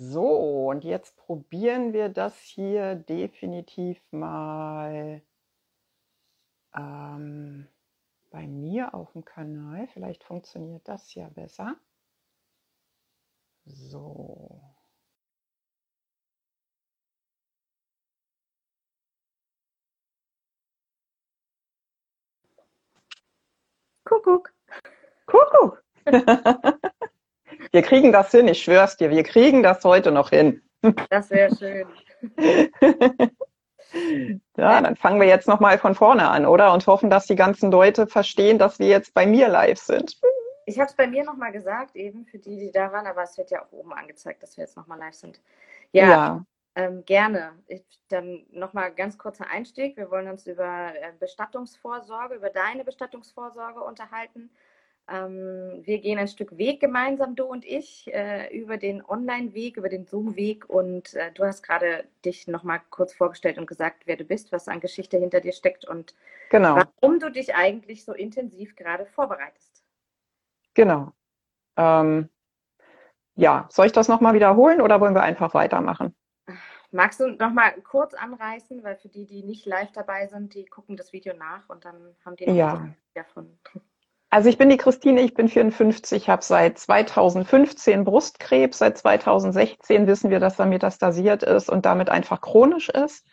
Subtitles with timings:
[0.00, 5.22] So, und jetzt probieren wir das hier definitiv mal
[6.74, 7.66] ähm,
[8.30, 9.88] bei mir auf dem Kanal.
[9.88, 11.76] Vielleicht funktioniert das ja besser.
[13.66, 14.60] So.
[24.04, 24.52] Kuckuck.
[25.26, 25.82] Kuckuck.
[27.72, 30.62] wir kriegen das hin, ich schwör's dir, wir kriegen das heute noch hin.
[31.10, 31.86] Das wäre schön.
[34.56, 36.72] ja, dann fangen wir jetzt nochmal von vorne an, oder?
[36.72, 40.18] Und hoffen, dass die ganzen Leute verstehen, dass wir jetzt bei mir live sind.
[40.66, 43.38] Ich habe es bei mir nochmal gesagt, eben für die, die da waren, aber es
[43.38, 45.40] wird ja auch oben angezeigt, dass wir jetzt nochmal live sind.
[45.92, 46.44] Ja, ja.
[46.74, 47.52] Ähm, gerne.
[47.66, 49.96] Ich, dann nochmal ganz kurzer Einstieg.
[49.96, 54.50] Wir wollen uns über äh, Bestattungsvorsorge, über deine Bestattungsvorsorge unterhalten.
[55.10, 59.88] Ähm, wir gehen ein Stück Weg gemeinsam, du und ich, äh, über den Online-Weg, über
[59.88, 60.68] den Zoom-Weg.
[60.68, 64.68] Und äh, du hast gerade dich nochmal kurz vorgestellt und gesagt, wer du bist, was
[64.68, 66.14] an Geschichte hinter dir steckt und
[66.50, 66.82] genau.
[67.00, 69.82] warum du dich eigentlich so intensiv gerade vorbereitest.
[70.74, 71.12] Genau.
[71.76, 72.28] Ähm,
[73.34, 76.14] ja, soll ich das nochmal wiederholen oder wollen wir einfach weitermachen?
[76.90, 80.96] Magst du nochmal kurz anreißen, weil für die, die nicht live dabei sind, die gucken
[80.96, 82.88] das Video nach und dann haben die noch ja.
[83.14, 83.58] davon.
[84.30, 90.28] Also ich bin die Christine, ich bin 54, habe seit 2015 Brustkrebs, seit 2016 wissen
[90.28, 93.26] wir, dass er metastasiert ist und damit einfach chronisch ist.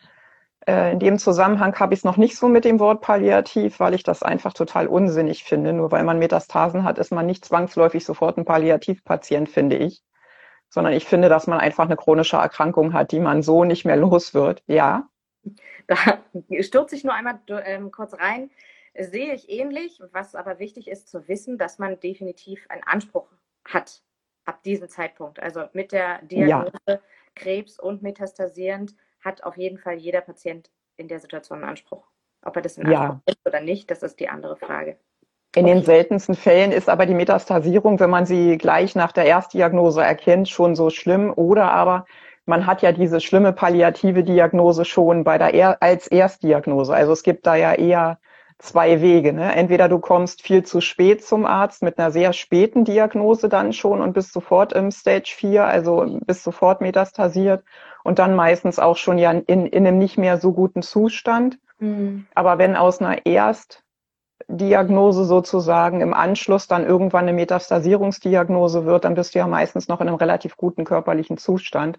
[0.66, 3.92] Äh, in dem Zusammenhang habe ich es noch nicht so mit dem Wort Palliativ, weil
[3.92, 5.74] ich das einfach total unsinnig finde.
[5.74, 10.02] Nur weil man Metastasen hat, ist man nicht zwangsläufig sofort ein Palliativpatient, finde ich.
[10.70, 13.96] Sondern ich finde, dass man einfach eine chronische Erkrankung hat, die man so nicht mehr
[13.96, 14.62] los wird.
[14.66, 15.08] Ja.
[15.86, 15.96] Da
[16.62, 18.50] stürze ich nur einmal ähm, kurz rein
[18.98, 23.28] sehe ich ähnlich, was aber wichtig ist zu wissen, dass man definitiv einen Anspruch
[23.64, 24.02] hat
[24.44, 25.40] ab diesem Zeitpunkt.
[25.40, 26.98] Also mit der Diagnose ja.
[27.34, 32.06] Krebs und metastasierend hat auf jeden Fall jeder Patient in der Situation einen Anspruch.
[32.44, 33.20] Ob er das in ja.
[33.26, 34.96] ist oder nicht, das ist die andere Frage.
[35.54, 35.74] In okay.
[35.74, 40.48] den seltensten Fällen ist aber die Metastasierung, wenn man sie gleich nach der Erstdiagnose erkennt,
[40.48, 41.32] schon so schlimm.
[41.34, 42.06] Oder aber
[42.44, 46.94] man hat ja diese schlimme palliative Diagnose schon bei der er als Erstdiagnose.
[46.94, 48.18] Also es gibt da ja eher
[48.58, 49.32] zwei Wege.
[49.32, 49.54] Ne?
[49.54, 54.00] Entweder du kommst viel zu spät zum Arzt mit einer sehr späten Diagnose dann schon
[54.00, 57.64] und bist sofort im Stage 4, also bist sofort metastasiert
[58.02, 61.58] und dann meistens auch schon ja in, in einem nicht mehr so guten Zustand.
[61.78, 62.26] Mhm.
[62.34, 69.34] Aber wenn aus einer Erstdiagnose sozusagen im Anschluss dann irgendwann eine Metastasierungsdiagnose wird, dann bist
[69.34, 71.98] du ja meistens noch in einem relativ guten körperlichen Zustand.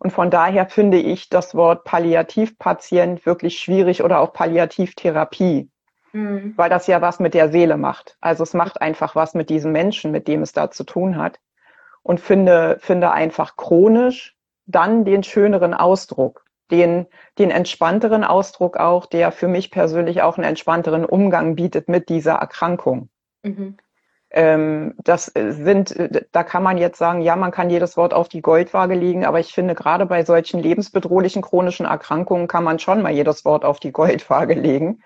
[0.00, 5.70] Und von daher finde ich das Wort Palliativpatient wirklich schwierig oder auch Palliativtherapie
[6.14, 6.54] mhm.
[6.56, 8.16] weil das ja was mit der Seele macht.
[8.20, 11.40] Also es macht einfach was mit diesem Menschen, mit dem es da zu tun hat.
[12.02, 14.36] Und finde, finde einfach chronisch
[14.66, 17.06] dann den schöneren Ausdruck, den,
[17.38, 22.34] den entspannteren Ausdruck auch, der für mich persönlich auch einen entspannteren Umgang bietet mit dieser
[22.34, 23.08] Erkrankung.
[23.42, 23.76] Mhm.
[24.36, 25.94] Ähm, das sind,
[26.32, 29.38] da kann man jetzt sagen, ja, man kann jedes Wort auf die Goldwaage legen, aber
[29.38, 33.78] ich finde, gerade bei solchen lebensbedrohlichen chronischen Erkrankungen kann man schon mal jedes Wort auf
[33.78, 35.04] die Goldwaage legen.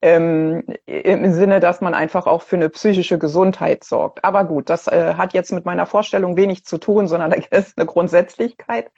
[0.00, 4.24] Ähm, Im Sinne, dass man einfach auch für eine psychische Gesundheit sorgt.
[4.24, 7.76] Aber gut, das äh, hat jetzt mit meiner Vorstellung wenig zu tun, sondern da ist
[7.76, 8.92] eine Grundsätzlichkeit.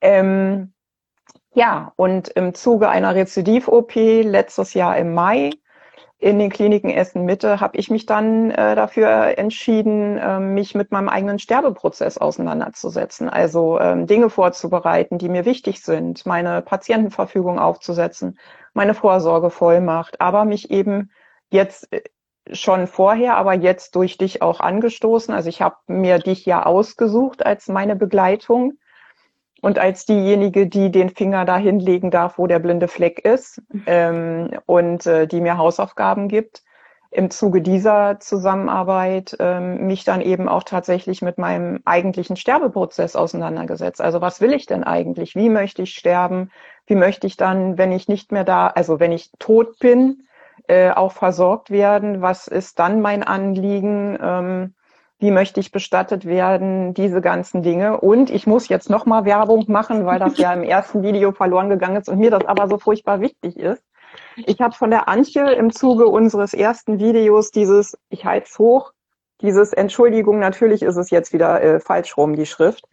[0.00, 0.72] Ähm,
[1.52, 5.50] ja, und im Zuge einer Rezidiv-OP letztes Jahr im Mai
[6.18, 10.92] in den Kliniken Essen Mitte habe ich mich dann äh, dafür entschieden, äh, mich mit
[10.92, 13.28] meinem eigenen Sterbeprozess auseinanderzusetzen.
[13.28, 18.38] Also ähm, Dinge vorzubereiten, die mir wichtig sind, meine Patientenverfügung aufzusetzen,
[18.72, 21.10] meine Vorsorgevollmacht, aber mich eben
[21.50, 22.02] jetzt äh,
[22.52, 25.34] schon vorher, aber jetzt durch dich auch angestoßen.
[25.34, 28.74] Also ich habe mir dich ja ausgesucht als meine Begleitung
[29.64, 34.50] und als diejenige, die den Finger dahin legen darf, wo der blinde Fleck ist ähm,
[34.66, 36.62] und äh, die mir Hausaufgaben gibt,
[37.10, 44.02] im Zuge dieser Zusammenarbeit ähm, mich dann eben auch tatsächlich mit meinem eigentlichen Sterbeprozess auseinandergesetzt.
[44.02, 45.34] Also was will ich denn eigentlich?
[45.34, 46.50] Wie möchte ich sterben?
[46.86, 50.24] Wie möchte ich dann, wenn ich nicht mehr da, also wenn ich tot bin,
[50.66, 52.20] äh, auch versorgt werden?
[52.20, 54.18] Was ist dann mein Anliegen?
[54.20, 54.74] Ähm,
[55.18, 58.00] wie möchte ich bestattet werden, diese ganzen Dinge.
[58.00, 61.96] Und ich muss jetzt nochmal Werbung machen, weil das ja im ersten Video verloren gegangen
[61.96, 63.82] ist und mir das aber so furchtbar wichtig ist.
[64.36, 68.92] Ich habe von der Antje im Zuge unseres ersten Videos dieses, ich halte hoch,
[69.40, 72.84] dieses Entschuldigung, natürlich ist es jetzt wieder äh, falsch rum, die Schrift.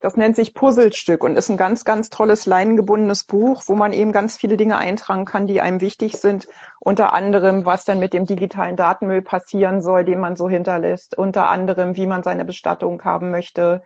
[0.00, 4.12] Das nennt sich Puzzlestück und ist ein ganz, ganz tolles leinengebundenes Buch, wo man eben
[4.12, 6.46] ganz viele Dinge eintragen kann, die einem wichtig sind.
[6.80, 11.16] Unter anderem, was dann mit dem digitalen Datenmüll passieren soll, den man so hinterlässt.
[11.16, 13.82] Unter anderem, wie man seine Bestattung haben möchte.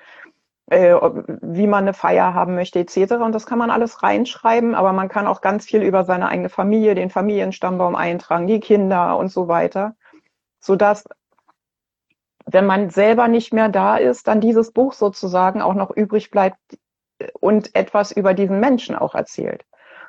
[0.71, 0.95] äh,
[1.43, 3.15] wie man eine Feier haben möchte etc.
[3.15, 6.49] Und das kann man alles reinschreiben, aber man kann auch ganz viel über seine eigene
[6.49, 9.97] Familie, den Familienstammbaum eintragen, die Kinder und so weiter,
[10.61, 11.05] sodass
[12.47, 16.59] wenn man selber nicht mehr da ist, dann dieses Buch sozusagen auch noch übrig bleibt
[17.41, 19.65] und etwas über diesen Menschen auch erzählt.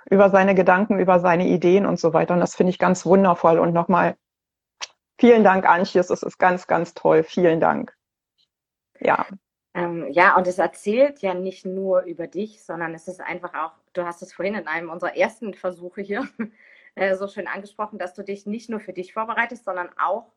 [0.10, 2.34] Über seine Gedanken, über seine Ideen und so weiter.
[2.34, 3.60] Und das finde ich ganz wundervoll.
[3.60, 4.16] Und nochmal
[5.20, 6.10] vielen Dank, Antjes.
[6.10, 7.24] Es ist ganz, ganz toll.
[7.24, 7.94] Vielen Dank.
[9.00, 9.26] Ja.
[9.74, 13.72] Ähm, ja, und es erzählt ja nicht nur über dich, sondern es ist einfach auch,
[13.94, 16.28] du hast es vorhin in einem unserer ersten Versuche hier
[16.96, 20.34] äh, so schön angesprochen, dass du dich nicht nur für dich vorbereitest, sondern auch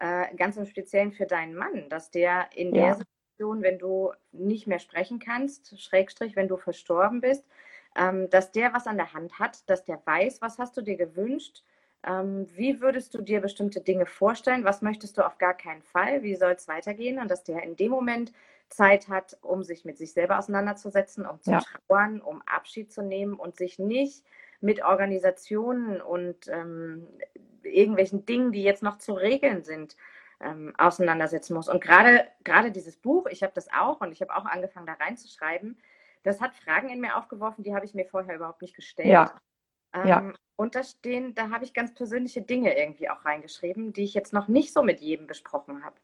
[0.00, 2.86] äh, ganz im Speziellen für deinen Mann, dass der in ja.
[2.86, 7.44] der Situation, wenn du nicht mehr sprechen kannst, Schrägstrich, wenn du verstorben bist,
[7.96, 10.96] ähm, dass der was an der Hand hat, dass der weiß, was hast du dir
[10.96, 11.62] gewünscht,
[12.06, 16.22] ähm, wie würdest du dir bestimmte Dinge vorstellen, was möchtest du auf gar keinen Fall,
[16.22, 18.32] wie soll es weitergehen und dass der in dem Moment
[18.68, 21.60] Zeit hat, um sich mit sich selber auseinanderzusetzen, um zu ja.
[21.60, 24.24] trauern, um Abschied zu nehmen und sich nicht
[24.60, 27.06] mit Organisationen und ähm,
[27.62, 29.96] irgendwelchen Dingen, die jetzt noch zu regeln sind,
[30.40, 31.68] ähm, auseinandersetzen muss.
[31.68, 34.94] Und gerade gerade dieses Buch, ich habe das auch und ich habe auch angefangen, da
[34.94, 35.78] reinzuschreiben,
[36.22, 39.08] das hat Fragen in mir aufgeworfen, die habe ich mir vorher überhaupt nicht gestellt.
[39.08, 39.40] Ja.
[39.92, 40.32] Ähm, ja.
[40.56, 44.32] Und da stehen, da habe ich ganz persönliche Dinge irgendwie auch reingeschrieben, die ich jetzt
[44.32, 45.96] noch nicht so mit jedem besprochen habe.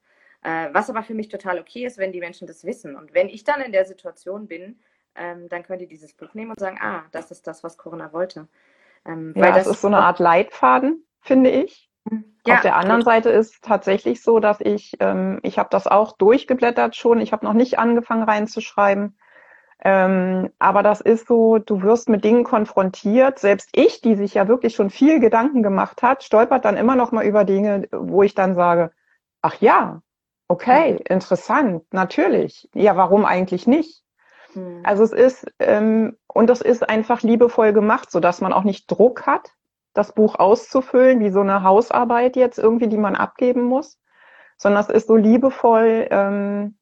[0.43, 2.97] Äh, was aber für mich total okay ist, wenn die Menschen das wissen.
[2.97, 4.79] Und wenn ich dann in der Situation bin,
[5.17, 8.13] ähm, dann könnt ihr dieses Buch nehmen und sagen, ah, das ist das, was Corinna
[8.13, 8.49] wollte.
[9.05, 11.91] Ähm, ja, das, das ist so eine Art Leitfaden, finde ich.
[12.47, 13.07] Ja, Auf der anderen gut.
[13.07, 17.45] Seite ist tatsächlich so, dass ich, ähm, ich habe das auch durchgeblättert schon, ich habe
[17.45, 19.17] noch nicht angefangen reinzuschreiben.
[19.83, 23.39] Ähm, aber das ist so, du wirst mit Dingen konfrontiert.
[23.39, 27.13] Selbst ich, die sich ja wirklich schon viel Gedanken gemacht hat, stolpert dann immer noch
[27.13, 28.93] mal über Dinge, wo ich dann sage,
[29.41, 30.03] ach ja,
[30.49, 32.69] okay, interessant, natürlich.
[32.75, 34.04] Ja, warum eigentlich nicht?
[34.55, 34.81] Hm.
[34.83, 38.91] Also es ist, ähm, und das ist einfach liebevoll gemacht, so dass man auch nicht
[38.91, 39.53] Druck hat,
[39.93, 43.99] das Buch auszufüllen, wie so eine Hausarbeit jetzt irgendwie, die man abgeben muss,
[44.57, 46.77] sondern es ist so liebevoll, ähm,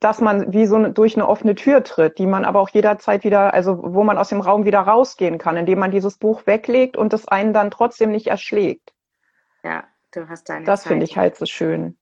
[0.00, 3.22] dass man wie so eine, durch eine offene Tür tritt, die man aber auch jederzeit
[3.22, 6.96] wieder, also wo man aus dem Raum wieder rausgehen kann, indem man dieses Buch weglegt
[6.96, 8.94] und es einen dann trotzdem nicht erschlägt.
[9.62, 11.98] Ja, du hast deine Das finde ich halt so schön.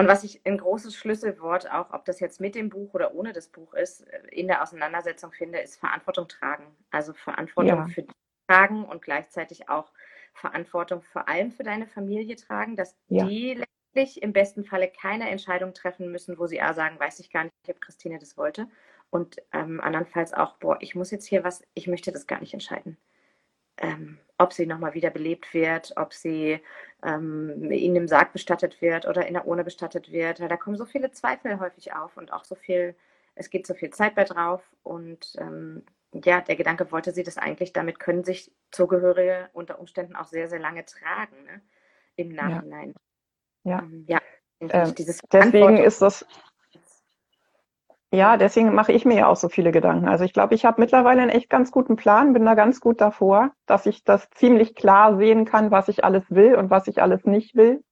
[0.00, 3.34] Und was ich ein großes Schlüsselwort, auch ob das jetzt mit dem Buch oder ohne
[3.34, 6.64] das Buch ist, in der Auseinandersetzung finde, ist Verantwortung tragen.
[6.90, 7.86] Also Verantwortung ja.
[7.86, 8.14] für dich
[8.48, 9.92] tragen und gleichzeitig auch
[10.32, 13.26] Verantwortung vor allem für deine Familie tragen, dass ja.
[13.26, 13.62] die
[13.92, 17.44] letztlich im besten Falle keine Entscheidung treffen müssen, wo sie A sagen, weiß ich gar
[17.44, 18.68] nicht, ob Christine das wollte.
[19.10, 22.54] Und ähm, andernfalls auch, boah, ich muss jetzt hier was, ich möchte das gar nicht
[22.54, 22.96] entscheiden
[23.80, 26.60] ähm, ob sie nochmal wiederbelebt wird, ob sie
[27.02, 30.40] ähm, in dem Sarg bestattet wird oder in der Urne bestattet wird.
[30.40, 32.94] Da kommen so viele Zweifel häufig auf und auch so viel,
[33.34, 34.62] es geht so viel Zeit bei drauf.
[34.82, 35.82] Und ähm,
[36.12, 40.48] ja, der Gedanke wollte sie das eigentlich, damit können sich Zugehörige unter Umständen auch sehr,
[40.48, 41.60] sehr lange tragen, ne?
[42.16, 42.94] im Nachhinein.
[43.64, 43.72] Ja.
[43.72, 43.78] ja.
[43.80, 44.20] Ähm, ja
[44.60, 46.26] ähm, deswegen ist das
[48.12, 50.08] ja, deswegen mache ich mir ja auch so viele Gedanken.
[50.08, 53.00] Also ich glaube, ich habe mittlerweile einen echt ganz guten Plan, bin da ganz gut
[53.00, 57.00] davor, dass ich das ziemlich klar sehen kann, was ich alles will und was ich
[57.00, 57.84] alles nicht will.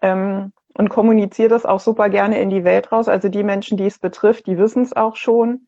[0.00, 3.08] Ähm, und kommuniziere das auch super gerne in die Welt raus.
[3.08, 5.66] Also die Menschen, die es betrifft, die wissen es auch schon,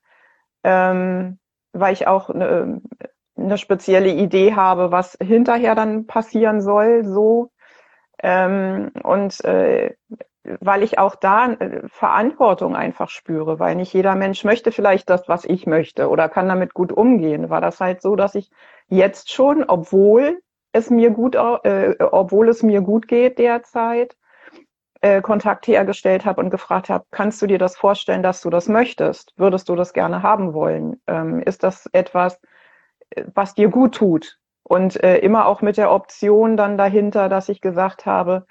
[0.63, 1.39] ähm,
[1.73, 2.81] weil ich auch eine,
[3.37, 7.05] eine spezielle Idee habe, was hinterher dann passieren soll.
[7.05, 7.51] So
[8.23, 9.95] ähm, und äh,
[10.61, 15.29] weil ich auch da äh, Verantwortung einfach spüre, weil nicht jeder Mensch möchte vielleicht das,
[15.29, 17.51] was ich möchte oder kann damit gut umgehen.
[17.51, 18.51] War das halt so, dass ich
[18.89, 20.41] jetzt schon, obwohl
[20.73, 24.17] es mir gut, äh, obwohl es mir gut geht derzeit,
[25.01, 28.69] äh, Kontakt hergestellt habe und gefragt habe, kannst du dir das vorstellen, dass du das
[28.69, 29.33] möchtest?
[29.37, 31.01] Würdest du das gerne haben wollen?
[31.07, 32.41] Ähm, ist das etwas,
[33.11, 34.39] äh, was dir gut tut?
[34.63, 38.47] Und äh, immer auch mit der Option dann dahinter, dass ich gesagt habe,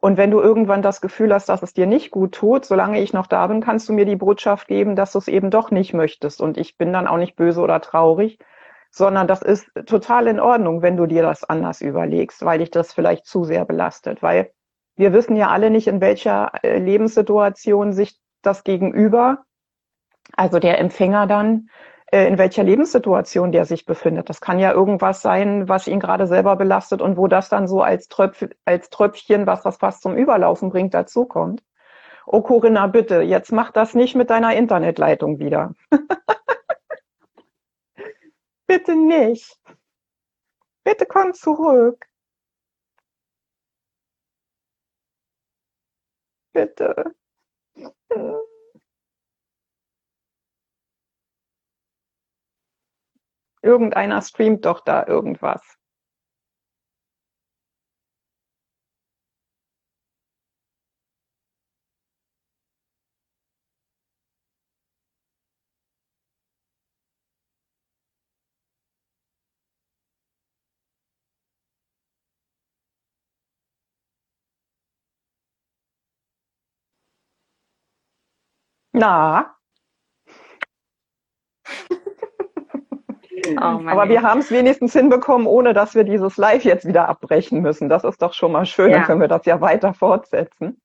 [0.00, 3.12] und wenn du irgendwann das Gefühl hast, dass es dir nicht gut tut, solange ich
[3.12, 5.94] noch da bin, kannst du mir die Botschaft geben, dass du es eben doch nicht
[5.94, 6.40] möchtest.
[6.40, 8.38] Und ich bin dann auch nicht böse oder traurig,
[8.90, 12.92] sondern das ist total in Ordnung, wenn du dir das anders überlegst, weil dich das
[12.92, 14.22] vielleicht zu sehr belastet.
[14.22, 14.52] Weil
[14.96, 19.44] wir wissen ja alle nicht, in welcher äh, Lebenssituation sich das Gegenüber,
[20.36, 21.68] also der Empfänger dann,
[22.12, 24.28] in welcher Lebenssituation der sich befindet.
[24.28, 27.82] Das kann ja irgendwas sein, was ihn gerade selber belastet und wo das dann so
[27.82, 31.62] als, Tröpf als Tröpfchen, was das fast zum Überlaufen bringt, dazukommt.
[32.26, 35.74] Oh Corinna, bitte, jetzt mach das nicht mit deiner Internetleitung wieder.
[38.66, 39.58] bitte nicht.
[40.84, 42.06] Bitte komm zurück.
[46.52, 47.14] Bitte.
[53.66, 55.76] Irgendeiner streamt doch da irgendwas.
[78.94, 79.55] Na.
[83.58, 87.60] Oh Aber wir haben es wenigstens hinbekommen, ohne dass wir dieses Live jetzt wieder abbrechen
[87.60, 87.88] müssen.
[87.88, 88.98] Das ist doch schon mal schön, ja.
[88.98, 90.80] dann können wir das ja weiter fortsetzen.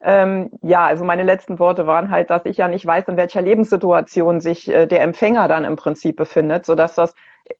[0.00, 3.40] Ähm, ja, also meine letzten Worte waren halt, dass ich ja nicht weiß, in welcher
[3.40, 7.14] Lebenssituation sich äh, der Empfänger dann im Prinzip befindet, sodass das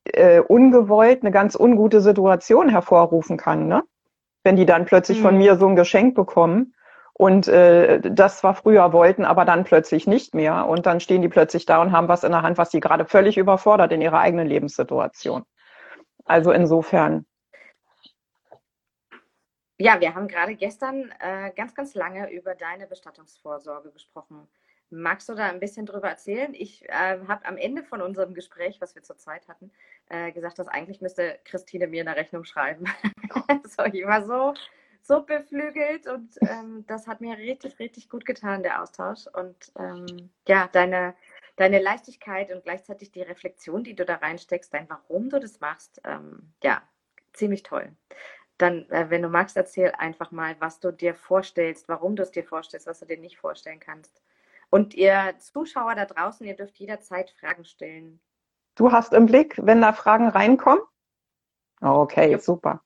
[0.04, 3.82] äh, ungewollt eine ganz ungute Situation hervorrufen kann, ne?
[4.44, 5.22] Wenn die dann plötzlich mhm.
[5.22, 6.74] von mir so ein Geschenk bekommen
[7.14, 10.66] und äh, das zwar früher wollten, aber dann plötzlich nicht mehr.
[10.66, 13.04] Und dann stehen die plötzlich da und haben was in der Hand, was sie gerade
[13.04, 15.44] völlig überfordert in ihrer eigenen Lebenssituation.
[16.24, 17.26] Also insofern.
[19.78, 24.48] Ja, wir haben gerade gestern äh, ganz, ganz lange über deine Bestattungsvorsorge gesprochen.
[24.90, 26.54] Magst du da ein bisschen drüber erzählen?
[26.54, 29.70] Ich äh, habe am Ende von unserem Gespräch, was wir zurzeit hatten,
[30.08, 32.84] äh, gesagt, dass eigentlich müsste Christine mir eine Rechnung schreiben.
[33.64, 34.54] so, ich war so
[35.02, 39.26] so beflügelt und ähm, das hat mir richtig, richtig gut getan, der Austausch.
[39.26, 41.14] Und ähm, ja, deine,
[41.56, 46.00] deine Leichtigkeit und gleichzeitig die Reflexion, die du da reinsteckst, dein Warum du das machst,
[46.04, 46.82] ähm, ja,
[47.32, 47.90] ziemlich toll.
[48.58, 52.30] Dann, äh, wenn du magst, erzähl einfach mal, was du dir vorstellst, warum du es
[52.30, 54.22] dir vorstellst, was du dir nicht vorstellen kannst.
[54.70, 58.20] Und ihr Zuschauer da draußen, ihr dürft jederzeit Fragen stellen.
[58.76, 60.82] Du hast im Blick, wenn da Fragen reinkommen?
[61.80, 62.82] Okay, super.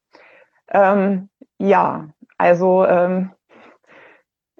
[0.68, 2.08] Ähm, ja,
[2.38, 3.32] also ähm,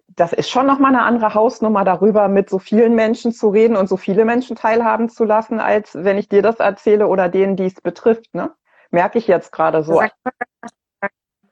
[0.09, 3.89] das ist schon nochmal eine andere Hausnummer darüber, mit so vielen Menschen zu reden und
[3.89, 7.67] so viele Menschen teilhaben zu lassen, als wenn ich dir das erzähle oder denen, die
[7.67, 8.35] es betrifft.
[8.35, 8.53] Ne?
[8.91, 9.97] Merke ich jetzt gerade so.
[9.97, 10.13] Sag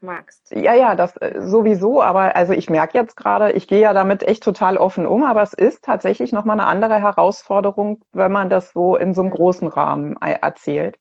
[0.05, 0.53] magst.
[0.53, 4.23] Ja, ja, das äh, sowieso, aber also ich merke jetzt gerade, ich gehe ja damit
[4.23, 8.73] echt total offen um, aber es ist tatsächlich nochmal eine andere Herausforderung, wenn man das
[8.73, 10.99] so in so einem großen Rahmen äh, erzählt.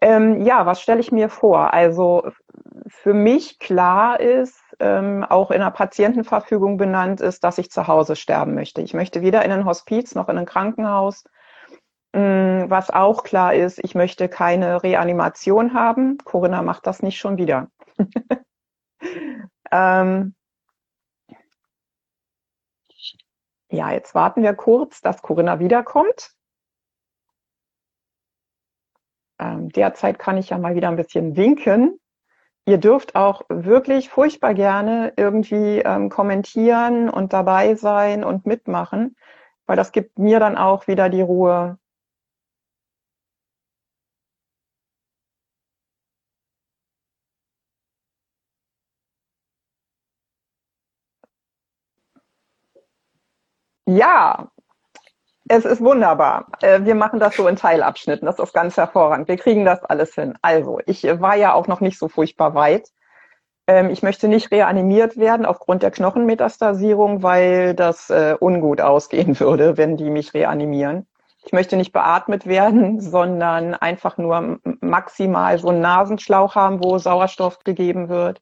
[0.00, 1.74] Ähm, ja, was stelle ich mir vor?
[1.74, 2.30] Also
[3.02, 8.16] für mich klar ist, ähm, auch in der Patientenverfügung benannt ist, dass ich zu Hause
[8.16, 8.82] sterben möchte.
[8.82, 11.22] Ich möchte weder in ein Hospiz noch in ein Krankenhaus.
[12.12, 16.18] Ähm, was auch klar ist, ich möchte keine Reanimation haben.
[16.24, 17.70] Corinna macht das nicht schon wieder.
[19.70, 20.34] ähm,
[23.70, 26.32] ja, jetzt warten wir kurz, dass Corinna wiederkommt.
[29.38, 32.00] Ähm, derzeit kann ich ja mal wieder ein bisschen winken.
[32.68, 39.16] Ihr dürft auch wirklich furchtbar gerne irgendwie ähm, kommentieren und dabei sein und mitmachen,
[39.66, 41.78] weil das gibt mir dann auch wieder die Ruhe.
[53.86, 54.50] Ja,
[55.48, 56.46] es ist wunderbar.
[56.60, 58.26] Äh, wir machen das so in Teilabschnitten.
[58.26, 59.28] Das ist ganz hervorragend.
[59.28, 60.34] Wir kriegen das alles hin.
[60.42, 62.90] Also, ich war ja auch noch nicht so furchtbar weit.
[63.66, 69.76] Ähm, ich möchte nicht reanimiert werden aufgrund der Knochenmetastasierung, weil das äh, ungut ausgehen würde,
[69.76, 71.06] wenn die mich reanimieren.
[71.44, 77.60] Ich möchte nicht beatmet werden, sondern einfach nur maximal so einen Nasenschlauch haben, wo Sauerstoff
[77.64, 78.40] gegeben wird.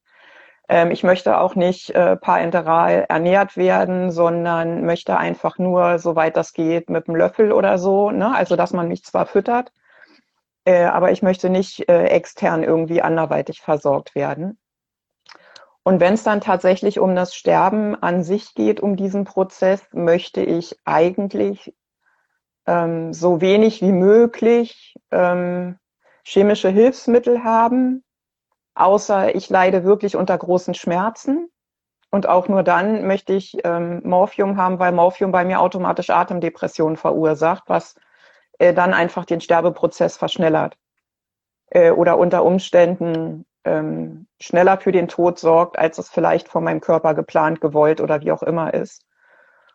[0.69, 6.53] Ähm, ich möchte auch nicht äh, parenteral ernährt werden, sondern möchte einfach nur, soweit das
[6.53, 8.11] geht, mit einem Löffel oder so.
[8.11, 8.35] Ne?
[8.35, 9.73] Also, dass man mich zwar füttert,
[10.65, 14.59] äh, aber ich möchte nicht äh, extern irgendwie anderweitig versorgt werden.
[15.85, 20.43] Und wenn es dann tatsächlich um das Sterben an sich geht, um diesen Prozess, möchte
[20.43, 21.73] ich eigentlich
[22.67, 25.79] ähm, so wenig wie möglich ähm,
[26.25, 28.03] chemische Hilfsmittel haben,
[28.77, 31.49] außer ich leide wirklich unter großen Schmerzen.
[32.11, 36.97] Und auch nur dann möchte ich ähm, Morphium haben, weil Morphium bei mir automatisch Atemdepressionen
[36.97, 37.97] verursacht, was
[38.59, 40.77] äh, dann einfach den Sterbeprozess verschnellert.
[41.71, 46.81] Äh, oder unter Umständen ähm, schneller für den Tod sorgt, als es vielleicht von meinem
[46.81, 49.05] Körper geplant, gewollt oder wie auch immer ist.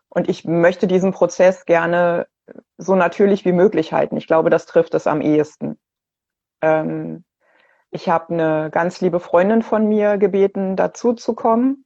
[0.08, 2.27] Und ich möchte diesen Prozess gerne
[2.77, 4.17] so natürlich wie möglich halten.
[4.17, 5.77] Ich glaube, das trifft es am ehesten.
[6.62, 7.24] Ähm,
[7.91, 11.86] ich habe eine ganz liebe Freundin von mir gebeten, dazu zu kommen,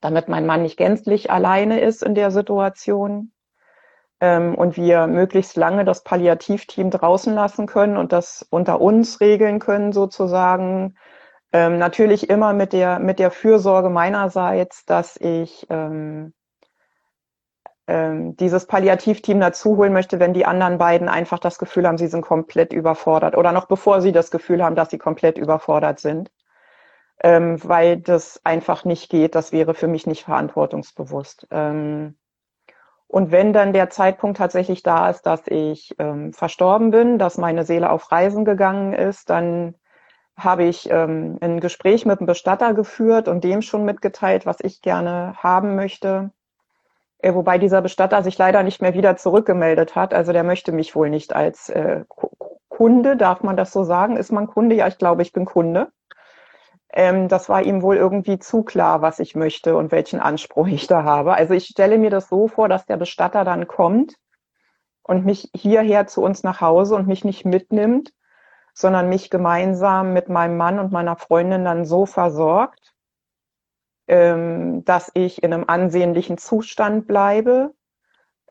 [0.00, 3.32] damit mein Mann nicht gänzlich alleine ist in der Situation
[4.20, 9.58] ähm, und wir möglichst lange das Palliativteam draußen lassen können und das unter uns regeln
[9.58, 10.96] können sozusagen.
[11.52, 16.32] Ähm, natürlich immer mit der mit der Fürsorge meinerseits, dass ich ähm,
[17.88, 22.08] ähm, dieses Palliativteam dazu holen möchte, wenn die anderen beiden einfach das Gefühl haben, sie
[22.08, 26.30] sind komplett überfordert oder noch bevor sie das Gefühl haben, dass sie komplett überfordert sind,
[27.22, 29.34] ähm, weil das einfach nicht geht.
[29.34, 31.46] Das wäre für mich nicht verantwortungsbewusst.
[31.50, 32.16] Ähm,
[33.08, 37.64] und wenn dann der Zeitpunkt tatsächlich da ist, dass ich ähm, verstorben bin, dass meine
[37.64, 39.76] Seele auf Reisen gegangen ist, dann
[40.36, 44.82] habe ich ähm, ein Gespräch mit einem Bestatter geführt und dem schon mitgeteilt, was ich
[44.82, 46.32] gerne haben möchte.
[47.18, 50.14] Äh, wobei dieser Bestatter sich leider nicht mehr wieder zurückgemeldet hat.
[50.14, 52.04] Also der möchte mich wohl nicht als äh,
[52.68, 54.16] Kunde, darf man das so sagen?
[54.16, 54.76] Ist man Kunde?
[54.76, 55.88] Ja, ich glaube, ich bin Kunde.
[56.92, 60.86] Ähm, das war ihm wohl irgendwie zu klar, was ich möchte und welchen Anspruch ich
[60.86, 61.34] da habe.
[61.34, 64.16] Also ich stelle mir das so vor, dass der Bestatter dann kommt
[65.02, 68.12] und mich hierher zu uns nach Hause und mich nicht mitnimmt,
[68.74, 72.95] sondern mich gemeinsam mit meinem Mann und meiner Freundin dann so versorgt,
[74.08, 77.74] ähm, dass ich in einem ansehnlichen Zustand bleibe,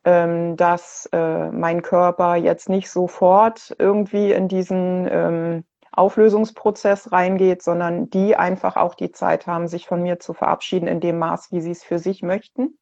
[0.04, 8.10] ähm, dass äh, mein Körper jetzt nicht sofort irgendwie in diesen ähm, Auflösungsprozess reingeht, sondern
[8.10, 11.60] die einfach auch die Zeit haben, sich von mir zu verabschieden in dem Maß, wie
[11.60, 12.78] sie es für sich möchten.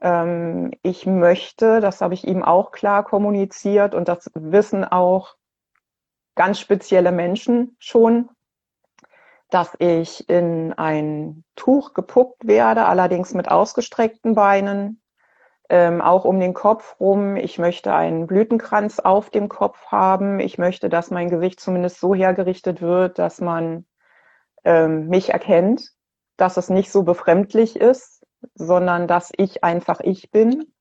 [0.00, 5.36] Ähm, ich möchte, das habe ich ihm auch klar kommuniziert und das wissen auch
[6.34, 8.28] ganz spezielle Menschen schon,
[9.52, 15.02] dass ich in ein Tuch gepuckt werde, allerdings mit ausgestreckten Beinen,
[15.68, 17.36] ähm, auch um den Kopf rum.
[17.36, 20.40] Ich möchte einen Blütenkranz auf dem Kopf haben.
[20.40, 23.84] Ich möchte, dass mein Gesicht zumindest so hergerichtet wird, dass man
[24.64, 25.90] ähm, mich erkennt,
[26.38, 30.72] dass es nicht so befremdlich ist, sondern dass ich einfach ich bin.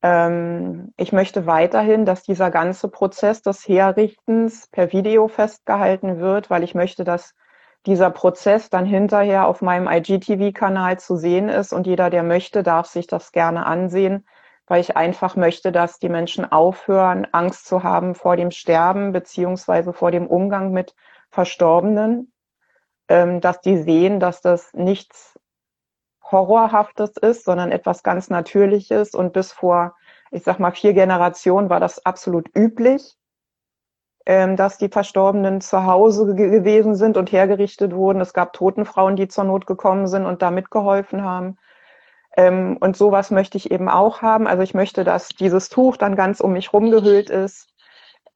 [0.00, 6.62] Ähm, ich möchte weiterhin, dass dieser ganze Prozess des Herrichtens per Video festgehalten wird, weil
[6.62, 7.34] ich möchte, dass
[7.86, 12.86] dieser Prozess dann hinterher auf meinem IGTV-Kanal zu sehen ist und jeder, der möchte, darf
[12.86, 14.26] sich das gerne ansehen,
[14.66, 19.92] weil ich einfach möchte, dass die Menschen aufhören, Angst zu haben vor dem Sterben beziehungsweise
[19.92, 20.94] vor dem Umgang mit
[21.30, 22.32] Verstorbenen,
[23.08, 25.38] ähm, dass die sehen, dass das nichts
[26.30, 29.14] Horrorhaftes ist, sondern etwas ganz Natürliches.
[29.14, 29.94] Und bis vor,
[30.30, 33.16] ich sag mal, vier Generationen war das absolut üblich,
[34.26, 38.20] ähm, dass die Verstorbenen zu Hause gewesen sind und hergerichtet wurden.
[38.20, 41.58] Es gab Totenfrauen, die zur Not gekommen sind und da mitgeholfen haben.
[42.36, 44.46] Ähm, und sowas möchte ich eben auch haben.
[44.46, 47.68] Also ich möchte, dass dieses Tuch dann ganz um mich rumgehüllt ist.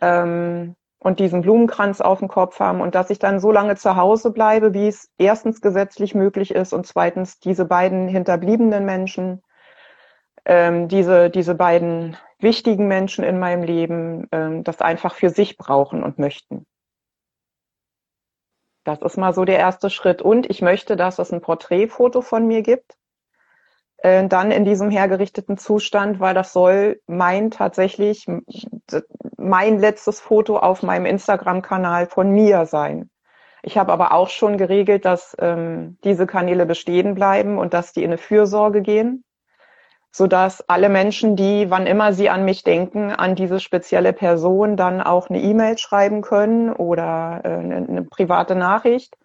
[0.01, 3.96] Ähm, und diesen Blumenkranz auf dem Kopf haben und dass ich dann so lange zu
[3.96, 9.42] Hause bleibe, wie es erstens gesetzlich möglich ist und zweitens diese beiden hinterbliebenen Menschen,
[10.48, 16.02] ähm, diese, diese beiden wichtigen Menschen in meinem Leben, ähm, das einfach für sich brauchen
[16.02, 16.66] und möchten.
[18.84, 20.22] Das ist mal so der erste Schritt.
[20.22, 22.96] Und ich möchte, dass es ein Porträtfoto von mir gibt,
[23.98, 28.26] äh, dann in diesem hergerichteten Zustand, weil das soll mein tatsächlich
[29.37, 33.11] mein letztes Foto auf meinem Instagram-Kanal von mir sein.
[33.62, 38.02] Ich habe aber auch schon geregelt, dass ähm, diese Kanäle bestehen bleiben und dass die
[38.02, 39.24] in eine Fürsorge gehen,
[40.11, 45.01] sodass alle Menschen, die, wann immer sie an mich denken, an diese spezielle Person dann
[45.01, 49.16] auch eine E-Mail schreiben können oder äh, eine, eine private Nachricht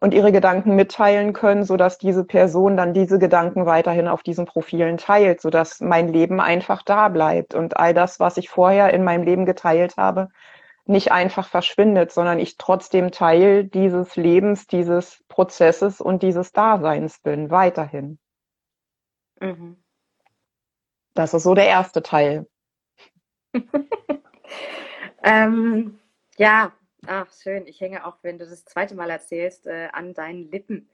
[0.00, 4.46] und ihre Gedanken mitteilen können, so dass diese Person dann diese Gedanken weiterhin auf diesen
[4.46, 8.92] Profilen teilt, so dass mein Leben einfach da bleibt und all das, was ich vorher
[8.94, 10.28] in meinem Leben geteilt habe,
[10.86, 17.50] nicht einfach verschwindet, sondern ich trotzdem Teil dieses Lebens, dieses Prozesses und dieses Daseins bin,
[17.50, 18.18] weiterhin.
[19.40, 19.76] Mhm.
[21.20, 22.46] Das ist so der erste Teil.
[25.22, 25.98] ähm,
[26.36, 26.72] ja,
[27.06, 27.66] Ach, schön.
[27.66, 30.88] Ich hänge auch, wenn du das zweite Mal erzählst, äh, an deinen Lippen.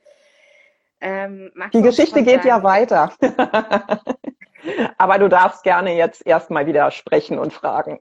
[1.00, 3.12] Ähm, Die Geschichte geht ja weiter.
[4.98, 7.98] Aber du darfst gerne jetzt erstmal wieder sprechen und fragen.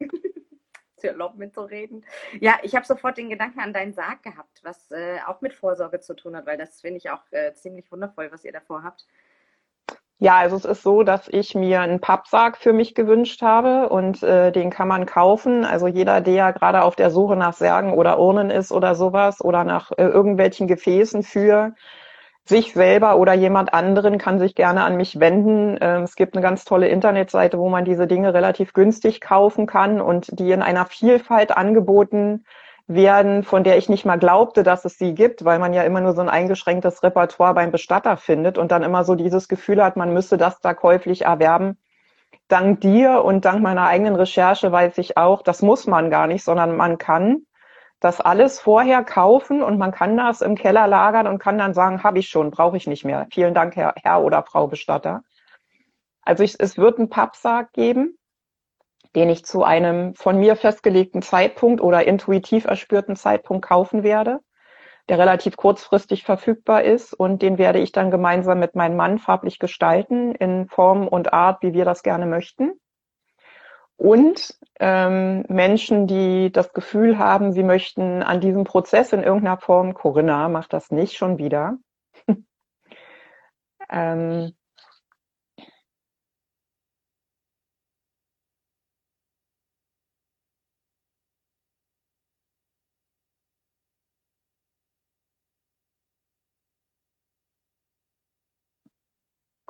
[0.96, 2.04] Zu erlaubt mitzureden.
[2.40, 6.00] Ja, ich habe sofort den Gedanken an deinen Sarg gehabt, was äh, auch mit Vorsorge
[6.00, 9.06] zu tun hat, weil das finde ich auch äh, ziemlich wundervoll, was ihr davor habt.
[10.18, 14.22] Ja, also es ist so, dass ich mir einen Pappsarg für mich gewünscht habe und
[14.22, 15.64] äh, den kann man kaufen.
[15.64, 19.64] Also jeder, der gerade auf der Suche nach Särgen oder Urnen ist oder sowas oder
[19.64, 21.74] nach äh, irgendwelchen Gefäßen für
[22.46, 25.78] sich selber oder jemand anderen, kann sich gerne an mich wenden.
[25.80, 30.00] Ähm, es gibt eine ganz tolle Internetseite, wo man diese Dinge relativ günstig kaufen kann
[30.00, 32.44] und die in einer Vielfalt angeboten
[32.86, 36.00] werden, von der ich nicht mal glaubte, dass es sie gibt, weil man ja immer
[36.00, 39.96] nur so ein eingeschränktes Repertoire beim Bestatter findet und dann immer so dieses Gefühl hat,
[39.96, 41.78] man müsste das da käuflich erwerben.
[42.48, 46.44] Dank dir und dank meiner eigenen Recherche weiß ich auch, das muss man gar nicht,
[46.44, 47.46] sondern man kann
[48.00, 52.02] das alles vorher kaufen und man kann das im Keller lagern und kann dann sagen,
[52.02, 53.26] habe ich schon, brauche ich nicht mehr.
[53.32, 55.22] Vielen Dank, Herr, Herr oder Frau Bestatter.
[56.20, 58.18] Also ich, es wird einen Pappsarg geben,
[59.14, 64.40] den ich zu einem von mir festgelegten Zeitpunkt oder intuitiv erspürten Zeitpunkt kaufen werde,
[65.08, 69.58] der relativ kurzfristig verfügbar ist und den werde ich dann gemeinsam mit meinem Mann farblich
[69.58, 72.72] gestalten in Form und Art, wie wir das gerne möchten.
[73.96, 79.94] Und ähm, Menschen, die das Gefühl haben, sie möchten an diesem Prozess in irgendeiner Form,
[79.94, 81.78] Corinna macht das nicht schon wieder,
[83.88, 84.52] ähm,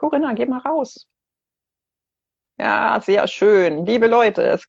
[0.04, 1.06] Corinna, geh mal raus.
[2.58, 3.84] Ja, sehr schön.
[3.86, 4.64] Liebe Leute, es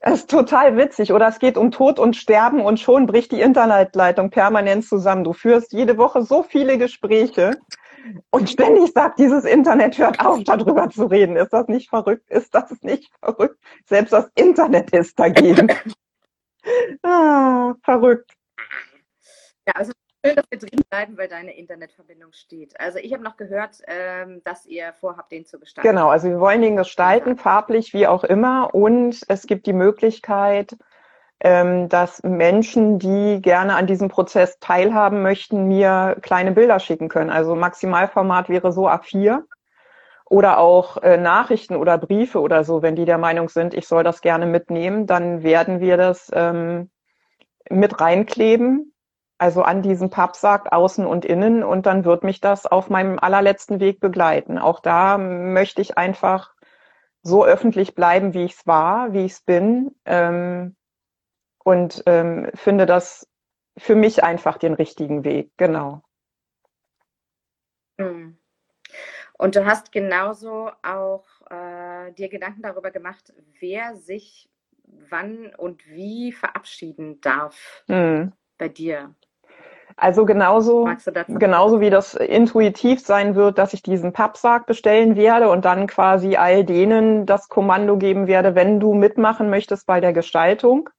[0.00, 1.12] Das ist total witzig.
[1.12, 5.24] Oder es geht um Tod und Sterben und schon bricht die Internetleitung permanent zusammen.
[5.24, 7.52] Du führst jede Woche so viele Gespräche
[8.30, 11.36] und ständig sagt dieses Internet, hört auf, darüber zu reden.
[11.36, 12.28] Ist das nicht verrückt?
[12.30, 13.58] Ist das nicht verrückt?
[13.86, 15.70] Selbst das Internet ist dagegen.
[17.02, 18.32] ah, verrückt.
[19.66, 19.92] Ja, also
[20.24, 22.78] schön, dass wir drin bleiben, weil deine Internetverbindung steht.
[22.78, 25.88] Also ich habe noch gehört, ähm, dass ihr vorhabt, den zu gestalten.
[25.88, 28.74] Genau, also wir wollen den gestalten, farblich wie auch immer.
[28.74, 30.76] Und es gibt die Möglichkeit,
[31.38, 37.30] dass Menschen, die gerne an diesem Prozess teilhaben möchten, mir kleine Bilder schicken können.
[37.30, 39.42] Also Maximalformat wäre so A4
[40.24, 44.02] oder auch äh, Nachrichten oder Briefe oder so, wenn die der Meinung sind, ich soll
[44.02, 46.90] das gerne mitnehmen, dann werden wir das ähm,
[47.70, 48.92] mit reinkleben
[49.38, 53.80] also an diesem Pappsack außen und innen und dann wird mich das auf meinem allerletzten
[53.80, 54.58] Weg begleiten.
[54.58, 56.54] Auch da möchte ich einfach
[57.22, 60.75] so öffentlich bleiben, wie ich es war, wie ich es bin ähm,
[61.66, 63.28] und ähm, finde das
[63.76, 66.00] für mich einfach den richtigen Weg, genau.
[67.98, 68.38] Hm.
[69.32, 74.48] Und du hast genauso auch äh, dir Gedanken darüber gemacht, wer sich
[75.10, 78.32] wann und wie verabschieden darf hm.
[78.58, 79.12] bei dir.
[79.96, 80.88] Also genauso,
[81.26, 86.36] genauso wie das intuitiv sein wird, dass ich diesen Pappsarg bestellen werde und dann quasi
[86.36, 90.90] all denen das Kommando geben werde, wenn du mitmachen möchtest bei der Gestaltung,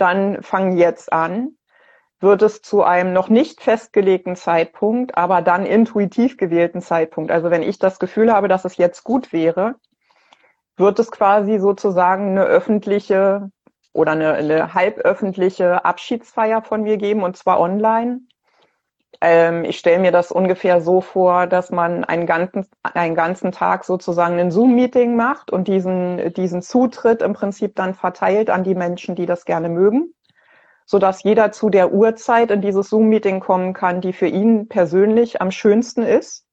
[0.00, 1.56] dann fang jetzt an,
[2.20, 7.30] wird es zu einem noch nicht festgelegten Zeitpunkt, aber dann intuitiv gewählten Zeitpunkt.
[7.30, 9.76] Also wenn ich das Gefühl habe, dass es jetzt gut wäre,
[10.76, 13.50] wird es quasi sozusagen eine öffentliche
[13.92, 18.20] oder eine, eine halböffentliche Abschiedsfeier von mir geben und zwar online.
[19.20, 23.84] Ähm, ich stelle mir das ungefähr so vor, dass man einen ganzen, einen ganzen Tag
[23.84, 29.14] sozusagen ein Zoom-Meeting macht und diesen, diesen Zutritt im Prinzip dann verteilt an die Menschen,
[29.14, 30.14] die das gerne mögen,
[30.86, 35.50] sodass jeder zu der Uhrzeit in dieses Zoom-Meeting kommen kann, die für ihn persönlich am
[35.50, 36.46] schönsten ist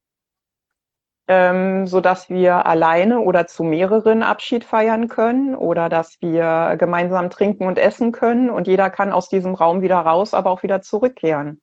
[1.28, 7.30] ähm, so dass wir alleine oder zu mehreren Abschied feiern können oder dass wir gemeinsam
[7.30, 10.82] trinken und essen können und jeder kann aus diesem Raum wieder raus, aber auch wieder
[10.82, 11.62] zurückkehren.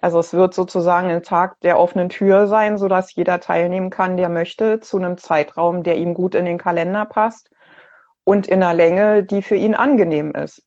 [0.00, 4.16] Also es wird sozusagen ein Tag der offenen Tür sein, so dass jeder teilnehmen kann,
[4.16, 7.50] der möchte, zu einem Zeitraum, der ihm gut in den Kalender passt
[8.24, 10.64] und in einer Länge, die für ihn angenehm ist.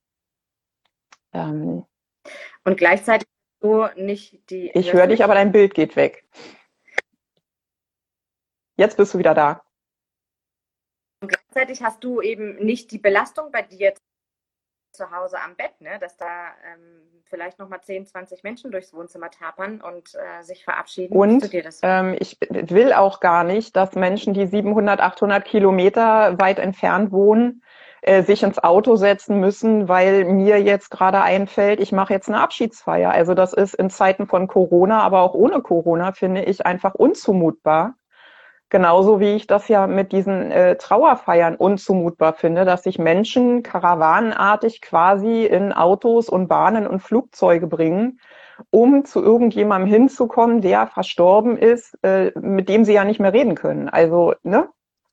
[1.33, 1.85] Ähm,
[2.63, 3.27] und gleichzeitig
[3.59, 4.69] so nicht die.
[4.75, 6.25] Ich höre dich, aber dein Bild geht weg.
[8.75, 9.63] Jetzt bist du wieder da.
[11.21, 13.93] Und gleichzeitig hast du eben nicht die Belastung bei dir
[14.93, 15.97] zu Hause am Bett, ne?
[15.99, 16.25] dass da
[16.71, 21.15] ähm, vielleicht nochmal 10, 20 Menschen durchs Wohnzimmer tapern und äh, sich verabschieden.
[21.15, 21.49] Und
[21.81, 27.63] ähm, ich will auch gar nicht, dass Menschen, die 700, 800 Kilometer weit entfernt wohnen,
[28.01, 32.41] äh, sich ins Auto setzen müssen, weil mir jetzt gerade einfällt, ich mache jetzt eine
[32.41, 33.11] Abschiedsfeier.
[33.11, 37.95] Also das ist in Zeiten von Corona, aber auch ohne Corona, finde ich einfach unzumutbar
[38.73, 44.81] Genauso wie ich das ja mit diesen äh, Trauerfeiern unzumutbar finde, dass sich Menschen karawanenartig
[44.81, 48.19] quasi in Autos und Bahnen und Flugzeuge bringen,
[48.71, 53.53] um zu irgendjemandem hinzukommen, der verstorben ist, äh, mit dem sie ja nicht mehr reden
[53.53, 53.89] können.
[53.89, 54.69] Also, ne?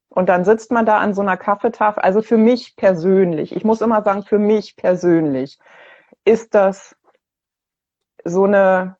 [0.09, 2.03] Und dann sitzt man da an so einer Kaffeetafel.
[2.03, 5.59] Also für mich persönlich, ich muss immer sagen, für mich persönlich
[6.25, 6.97] ist das
[8.25, 8.97] so eine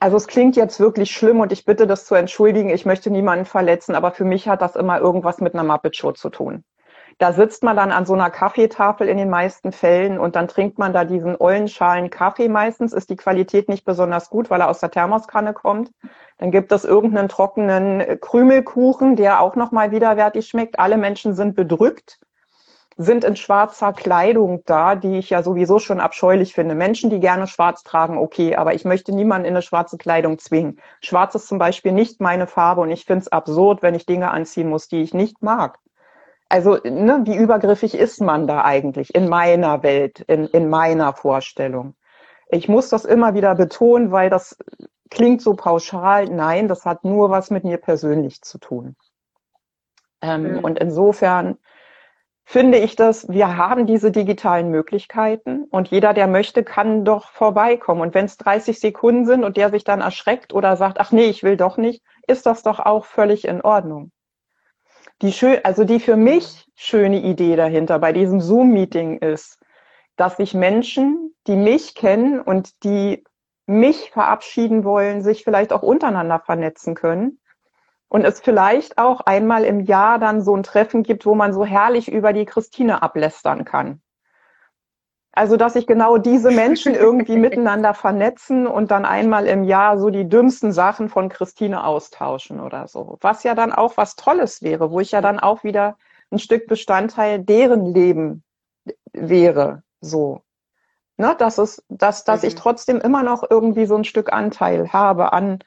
[0.00, 2.70] also es klingt jetzt wirklich schlimm und ich bitte das zu entschuldigen.
[2.70, 6.12] Ich möchte niemanden verletzen, aber für mich hat das immer irgendwas mit einer Muppet Show
[6.12, 6.64] zu tun.
[7.18, 10.78] da sitzt man dann an so einer Kaffeetafel in den meisten Fällen und dann trinkt
[10.78, 14.78] man da diesen Ollenschalen Kaffee meistens, ist die Qualität nicht besonders gut, weil er aus
[14.80, 15.90] der Thermoskanne kommt.
[16.38, 20.78] Dann gibt es irgendeinen trockenen Krümelkuchen, der auch nochmal widerwärtig schmeckt.
[20.78, 22.20] Alle Menschen sind bedrückt,
[23.00, 26.74] sind in schwarzer Kleidung da, die ich ja sowieso schon abscheulich finde.
[26.74, 30.80] Menschen, die gerne schwarz tragen, okay, aber ich möchte niemanden in eine schwarze Kleidung zwingen.
[31.00, 34.32] Schwarz ist zum Beispiel nicht meine Farbe und ich finde es absurd, wenn ich Dinge
[34.32, 35.78] anziehen muss, die ich nicht mag.
[36.48, 41.94] Also, ne, wie übergriffig ist man da eigentlich in meiner Welt, in, in meiner Vorstellung?
[42.50, 44.58] Ich muss das immer wieder betonen, weil das
[45.08, 46.24] klingt so pauschal.
[46.24, 48.96] Nein, das hat nur was mit mir persönlich zu tun.
[50.20, 50.64] Ähm, mhm.
[50.64, 51.58] Und insofern
[52.48, 58.00] finde ich das, wir haben diese digitalen Möglichkeiten und jeder, der möchte, kann doch vorbeikommen.
[58.00, 61.26] Und wenn es 30 Sekunden sind und der sich dann erschreckt oder sagt, ach nee,
[61.26, 64.10] ich will doch nicht, ist das doch auch völlig in Ordnung
[65.22, 69.58] die schön, also die für mich schöne Idee dahinter bei diesem Zoom-Meeting ist,
[70.16, 73.24] dass sich Menschen, die mich kennen und die
[73.66, 77.40] mich verabschieden wollen, sich vielleicht auch untereinander vernetzen können.
[78.08, 81.64] Und es vielleicht auch einmal im Jahr dann so ein Treffen gibt, wo man so
[81.64, 84.00] herrlich über die Christine ablästern kann.
[85.32, 90.10] Also, dass sich genau diese Menschen irgendwie miteinander vernetzen und dann einmal im Jahr so
[90.10, 93.18] die dümmsten Sachen von Christine austauschen oder so.
[93.20, 95.96] Was ja dann auch was Tolles wäre, wo ich ja dann auch wieder
[96.30, 98.42] ein Stück Bestandteil deren Leben
[99.12, 100.42] wäre, so.
[101.20, 102.48] Ne, dass es, dass, dass mhm.
[102.48, 105.58] ich trotzdem immer noch irgendwie so ein Stück Anteil habe an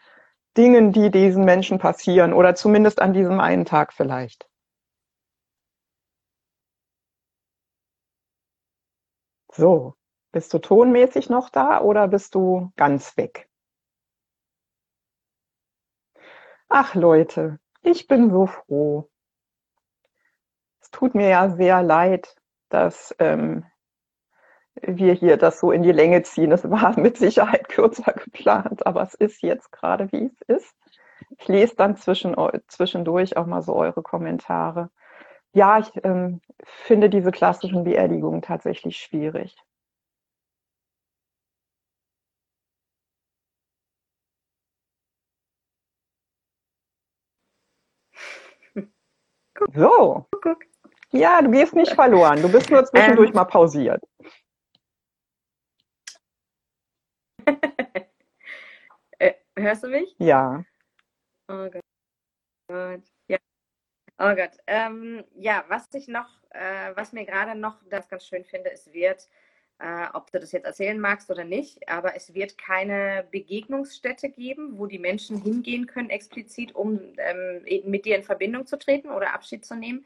[0.58, 4.50] Dingen, die diesen Menschen passieren oder zumindest an diesem einen Tag vielleicht.
[9.54, 9.96] So,
[10.32, 13.50] bist du tonmäßig noch da oder bist du ganz weg?
[16.70, 19.10] Ach Leute, ich bin so froh.
[20.82, 22.36] Es tut mir ja sehr leid,
[22.70, 23.66] dass ähm,
[24.76, 26.52] wir hier das so in die Länge ziehen.
[26.52, 30.76] Es war mit Sicherheit kürzer geplant, aber es ist jetzt gerade, wie es ist.
[31.38, 32.36] Ich lese dann zwischen,
[32.68, 34.90] zwischendurch auch mal so eure Kommentare.
[35.54, 39.56] Ja, ich ähm, finde diese klassischen Beerdigungen tatsächlich schwierig.
[49.74, 50.26] So.
[51.12, 52.42] Ja, du gehst nicht verloren.
[52.42, 53.36] Du bist nur zwischendurch ähm.
[53.36, 54.02] mal pausiert.
[59.20, 60.16] äh, hörst du mich?
[60.18, 60.64] Ja.
[61.48, 63.04] Oh Gott.
[63.28, 63.38] Ja.
[64.18, 64.58] Oh Gott.
[64.68, 68.92] Ähm, ja, was ich noch, äh, was mir gerade noch das ganz schön finde, es
[68.94, 69.28] wird,
[69.80, 74.78] äh, ob du das jetzt erzählen magst oder nicht, aber es wird keine Begegnungsstätte geben,
[74.78, 79.34] wo die Menschen hingehen können, explizit, um ähm, mit dir in Verbindung zu treten oder
[79.34, 80.06] Abschied zu nehmen.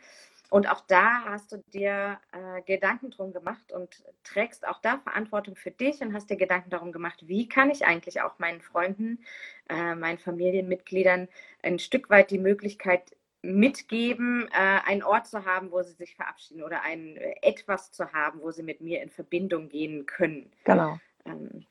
[0.56, 5.58] Und auch da hast du dir äh, Gedanken drum gemacht und trägst auch da Verantwortung
[5.58, 9.20] für dich und hast dir Gedanken darum gemacht, wie kann ich eigentlich auch meinen Freunden,
[9.68, 11.28] äh, meinen Familienmitgliedern
[11.62, 13.02] ein Stück weit die Möglichkeit
[13.42, 18.14] mitgeben, äh, einen Ort zu haben, wo sie sich verabschieden oder ein äh, etwas zu
[18.14, 20.54] haben, wo sie mit mir in Verbindung gehen können.
[20.64, 20.98] Genau.
[21.26, 21.66] Ähm,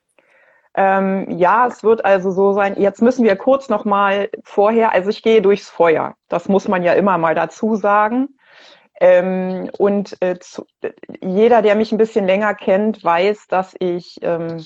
[0.75, 2.79] ähm, ja, es wird also so sein.
[2.79, 4.91] Jetzt müssen wir kurz noch mal vorher.
[4.91, 6.15] Also ich gehe durchs Feuer.
[6.29, 8.34] Das muss man ja immer mal dazu sagen.
[8.99, 10.65] Ähm, und äh, zu,
[11.21, 14.65] jeder, der mich ein bisschen länger kennt, weiß, dass ich ähm,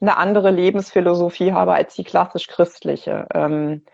[0.00, 3.26] eine andere Lebensphilosophie habe als die klassisch christliche.
[3.34, 3.84] Ähm,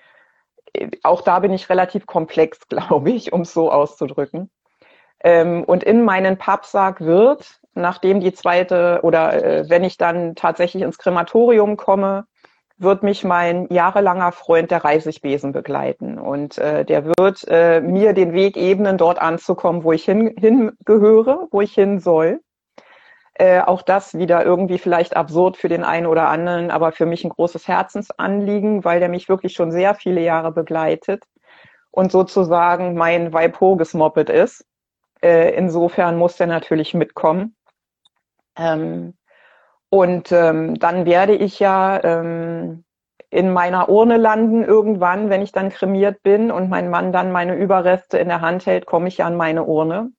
[1.03, 4.51] auch da bin ich relativ komplex, glaube ich, um es so auszudrücken.
[5.23, 10.83] Ähm, und in meinen Pappsack wird, nachdem die zweite oder äh, wenn ich dann tatsächlich
[10.83, 12.27] ins Krematorium komme,
[12.81, 16.19] wird mich mein jahrelanger Freund der Reisigbesen begleiten.
[16.19, 21.47] Und äh, der wird äh, mir den Weg ebnen, dort anzukommen, wo ich hin, hingehöre,
[21.51, 22.41] wo ich hin soll.
[23.35, 27.25] Äh, auch das wieder irgendwie vielleicht absurd für den einen oder anderen, aber für mich
[27.25, 31.25] ein großes Herzensanliegen, weil der mich wirklich schon sehr viele Jahre begleitet
[31.91, 34.65] und sozusagen mein Weipoges Moped ist.
[35.23, 37.55] Äh, insofern muss der natürlich mitkommen.
[38.57, 39.15] Ähm,
[39.91, 42.85] und ähm, dann werde ich ja ähm,
[43.29, 47.57] in meiner Urne landen irgendwann, wenn ich dann kremiert bin und mein Mann dann meine
[47.57, 50.13] Überreste in der Hand hält, komme ich ja an meine Urne.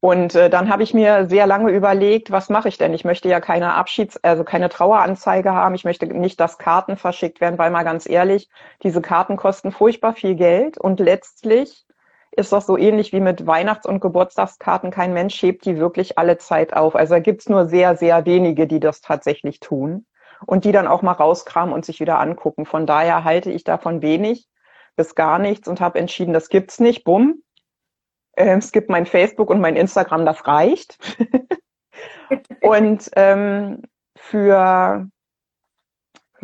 [0.00, 2.92] Und äh, dann habe ich mir sehr lange überlegt, was mache ich denn?
[2.92, 5.74] Ich möchte ja keine Abschieds-, also keine Traueranzeige haben.
[5.74, 8.50] Ich möchte nicht, dass Karten verschickt werden, weil mal ganz ehrlich,
[8.82, 11.86] diese Karten kosten furchtbar viel Geld und letztlich
[12.36, 14.90] ist das so ähnlich wie mit Weihnachts- und Geburtstagskarten.
[14.90, 16.94] Kein Mensch hebt die wirklich alle Zeit auf.
[16.96, 20.06] Also da gibt's nur sehr, sehr wenige, die das tatsächlich tun
[20.46, 22.66] und die dann auch mal rauskramen und sich wieder angucken.
[22.66, 24.48] Von daher halte ich davon wenig
[24.96, 27.04] bis gar nichts und habe entschieden, das gibt's nicht.
[27.04, 27.42] Bumm,
[28.36, 30.98] Ähm, es gibt mein Facebook und mein Instagram, das reicht.
[32.62, 33.82] und ähm,
[34.16, 35.08] für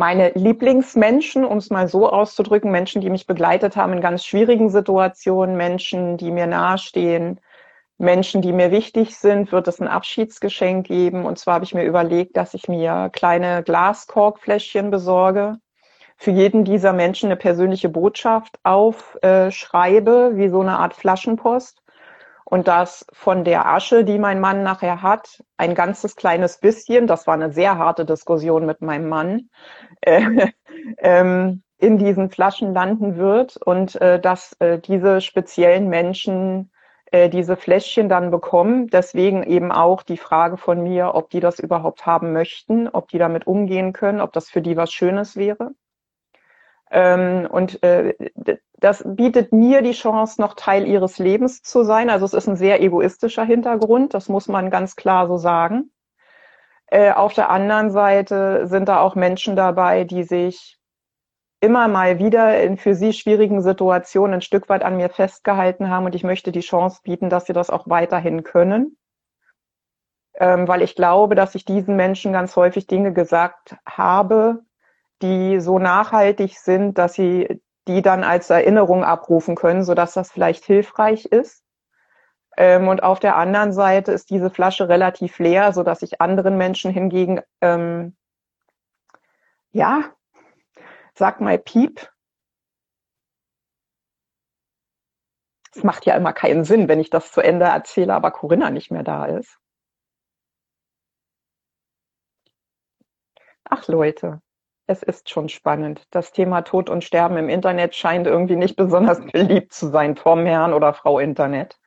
[0.00, 4.70] meine Lieblingsmenschen, um es mal so auszudrücken, Menschen, die mich begleitet haben in ganz schwierigen
[4.70, 7.38] Situationen, Menschen, die mir nahestehen,
[7.98, 11.26] Menschen, die mir wichtig sind, wird es ein Abschiedsgeschenk geben.
[11.26, 15.58] Und zwar habe ich mir überlegt, dass ich mir kleine Glaskorkfläschchen besorge,
[16.16, 21.79] für jeden dieser Menschen eine persönliche Botschaft aufschreibe, wie so eine Art Flaschenpost.
[22.50, 27.28] Und das von der Asche, die mein Mann nachher hat, ein ganzes kleines bisschen, das
[27.28, 29.50] war eine sehr harte Diskussion mit meinem Mann,
[30.00, 30.48] äh,
[30.98, 36.72] ähm, in diesen Flaschen landen wird und äh, dass äh, diese speziellen Menschen
[37.12, 38.88] äh, diese Fläschchen dann bekommen.
[38.88, 43.18] Deswegen eben auch die Frage von mir, ob die das überhaupt haben möchten, ob die
[43.18, 45.70] damit umgehen können, ob das für die was Schönes wäre.
[46.90, 48.14] Ähm, und äh,
[48.79, 52.11] das bietet mir die Chance, noch Teil ihres Lebens zu sein.
[52.11, 55.92] Also es ist ein sehr egoistischer Hintergrund, das muss man ganz klar so sagen.
[56.87, 60.81] Äh, auf der anderen Seite sind da auch Menschen dabei, die sich
[61.61, 66.07] immer mal wieder in für sie schwierigen Situationen ein Stück weit an mir festgehalten haben
[66.07, 68.96] und ich möchte die Chance bieten, dass sie das auch weiterhin können.
[70.35, 74.64] Ähm, weil ich glaube, dass ich diesen Menschen ganz häufig Dinge gesagt habe,
[75.22, 80.64] die so nachhaltig sind, dass sie die dann als Erinnerung abrufen können, sodass das vielleicht
[80.64, 81.64] hilfreich ist.
[82.56, 86.90] Ähm, und auf der anderen Seite ist diese Flasche relativ leer, sodass ich anderen Menschen
[86.92, 88.16] hingegen, ähm,
[89.72, 90.12] ja,
[91.14, 92.11] sag mal Piep.
[95.74, 98.90] Es macht ja immer keinen Sinn, wenn ich das zu Ende erzähle, aber Corinna nicht
[98.90, 99.59] mehr da ist.
[103.64, 104.42] Ach Leute,
[104.90, 106.07] es ist schon spannend.
[106.11, 110.44] Das Thema Tod und Sterben im Internet scheint irgendwie nicht besonders beliebt zu sein vom
[110.46, 111.79] Herrn oder Frau Internet.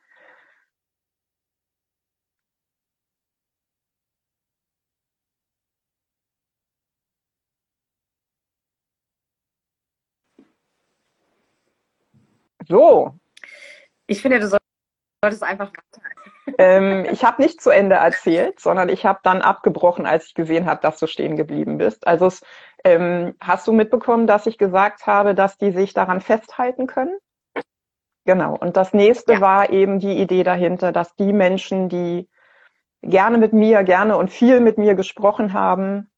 [12.68, 13.18] So.
[14.06, 14.48] Ich finde, du
[15.22, 15.70] solltest einfach
[16.58, 20.66] ähm, ich habe nicht zu Ende erzählt, sondern ich habe dann abgebrochen, als ich gesehen
[20.66, 22.06] habe, dass du stehen geblieben bist.
[22.06, 22.42] Also es,
[22.84, 27.16] ähm, hast du mitbekommen, dass ich gesagt habe, dass die sich daran festhalten können?
[28.26, 28.56] Genau.
[28.56, 29.40] Und das nächste ja.
[29.40, 32.28] war eben die Idee dahinter, dass die Menschen, die
[33.02, 36.10] gerne mit mir, gerne und viel mit mir gesprochen haben,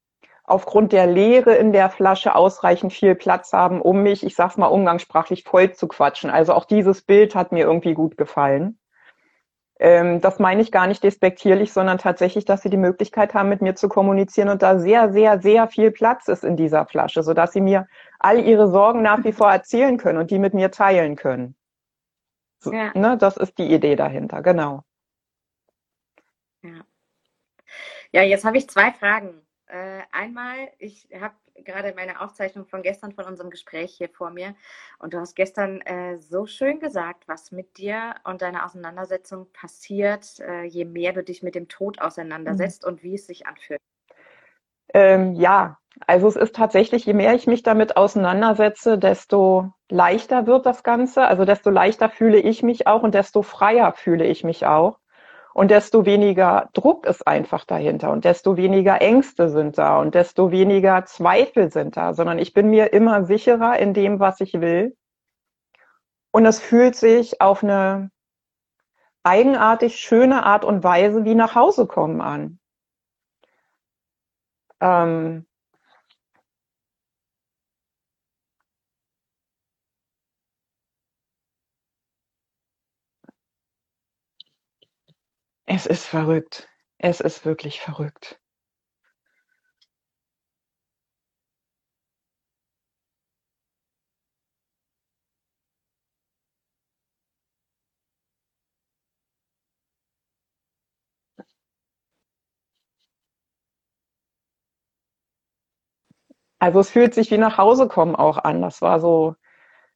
[0.45, 4.67] aufgrund der Leere in der Flasche ausreichend viel Platz haben, um mich, ich sag's mal
[4.67, 6.31] umgangssprachlich, voll zu quatschen.
[6.31, 8.79] Also auch dieses Bild hat mir irgendwie gut gefallen.
[9.79, 13.61] Ähm, das meine ich gar nicht despektierlich, sondern tatsächlich, dass sie die Möglichkeit haben, mit
[13.61, 17.53] mir zu kommunizieren und da sehr, sehr, sehr viel Platz ist in dieser Flasche, sodass
[17.53, 17.87] sie mir
[18.19, 21.57] all ihre Sorgen nach wie vor erzählen können und die mit mir teilen können.
[22.59, 22.91] So, ja.
[22.95, 24.83] ne, das ist die Idee dahinter, genau.
[26.63, 26.85] Ja,
[28.13, 29.43] ja jetzt habe ich zwei Fragen.
[29.67, 34.55] Äh, einmal, ich habe gerade meine Aufzeichnung von gestern von unserem Gespräch hier vor mir
[34.99, 40.41] und du hast gestern äh, so schön gesagt, was mit dir und deiner Auseinandersetzung passiert,
[40.41, 42.89] äh, je mehr du dich mit dem Tod auseinandersetzt mhm.
[42.89, 43.81] und wie es sich anfühlt.
[44.95, 50.67] Ähm, ja, also es ist tatsächlich, je mehr ich mich damit auseinandersetze, desto leichter wird
[50.67, 54.67] das Ganze, also desto leichter fühle ich mich auch und desto freier fühle ich mich
[54.67, 54.99] auch.
[55.57, 60.51] Und desto weniger Druck ist einfach dahinter und desto weniger Ängste sind da und desto
[60.51, 64.95] weniger Zweifel sind da, sondern ich bin mir immer sicherer in dem, was ich will.
[66.31, 68.11] Und es fühlt sich auf eine
[69.23, 72.59] eigenartig schöne Art und Weise wie nach Hause kommen an.
[74.83, 75.47] Ähm,
[85.69, 86.69] Es ist verrückt.
[86.99, 88.41] Es ist wirklich verrückt.
[106.59, 108.63] Also es fühlt sich wie nach Hause kommen auch an.
[108.63, 109.35] Das war so,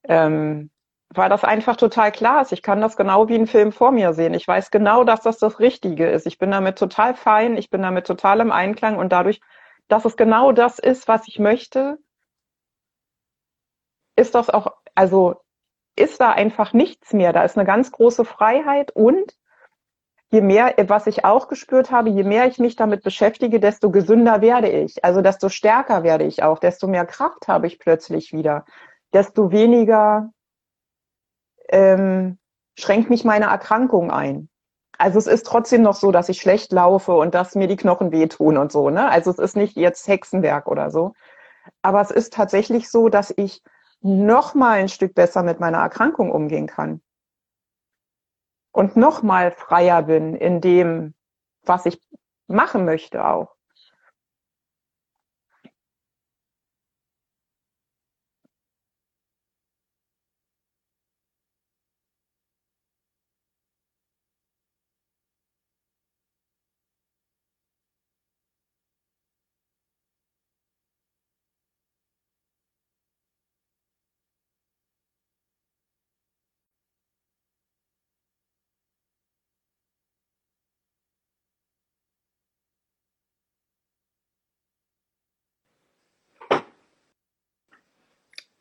[0.04, 0.70] ähm,
[1.12, 2.52] weil das einfach total klar ist.
[2.52, 4.34] Ich kann das genau wie einen Film vor mir sehen.
[4.34, 6.26] Ich weiß genau, dass das das Richtige ist.
[6.26, 9.40] Ich bin damit total fein, ich bin damit total im Einklang und dadurch,
[9.88, 11.98] dass es genau das ist, was ich möchte,
[14.16, 15.36] ist das auch, also
[15.96, 17.32] ist da einfach nichts mehr.
[17.32, 19.36] Da ist eine ganz große Freiheit und
[20.30, 24.40] je mehr, was ich auch gespürt habe, je mehr ich mich damit beschäftige, desto gesünder
[24.40, 25.04] werde ich.
[25.04, 28.64] Also desto stärker werde ich auch, desto mehr Kraft habe ich plötzlich wieder,
[29.12, 30.30] desto weniger
[31.70, 32.38] ähm,
[32.78, 34.48] schränkt mich meine Erkrankung ein.
[34.98, 38.12] Also es ist trotzdem noch so, dass ich schlecht laufe und dass mir die Knochen
[38.12, 38.90] wehtun und so.
[38.90, 39.08] Ne?
[39.08, 41.14] Also es ist nicht jetzt Hexenwerk oder so.
[41.82, 43.62] Aber es ist tatsächlich so, dass ich
[44.02, 47.00] noch mal ein Stück besser mit meiner Erkrankung umgehen kann.
[48.72, 51.14] Und noch mal freier bin in dem,
[51.64, 52.00] was ich
[52.46, 53.54] machen möchte auch.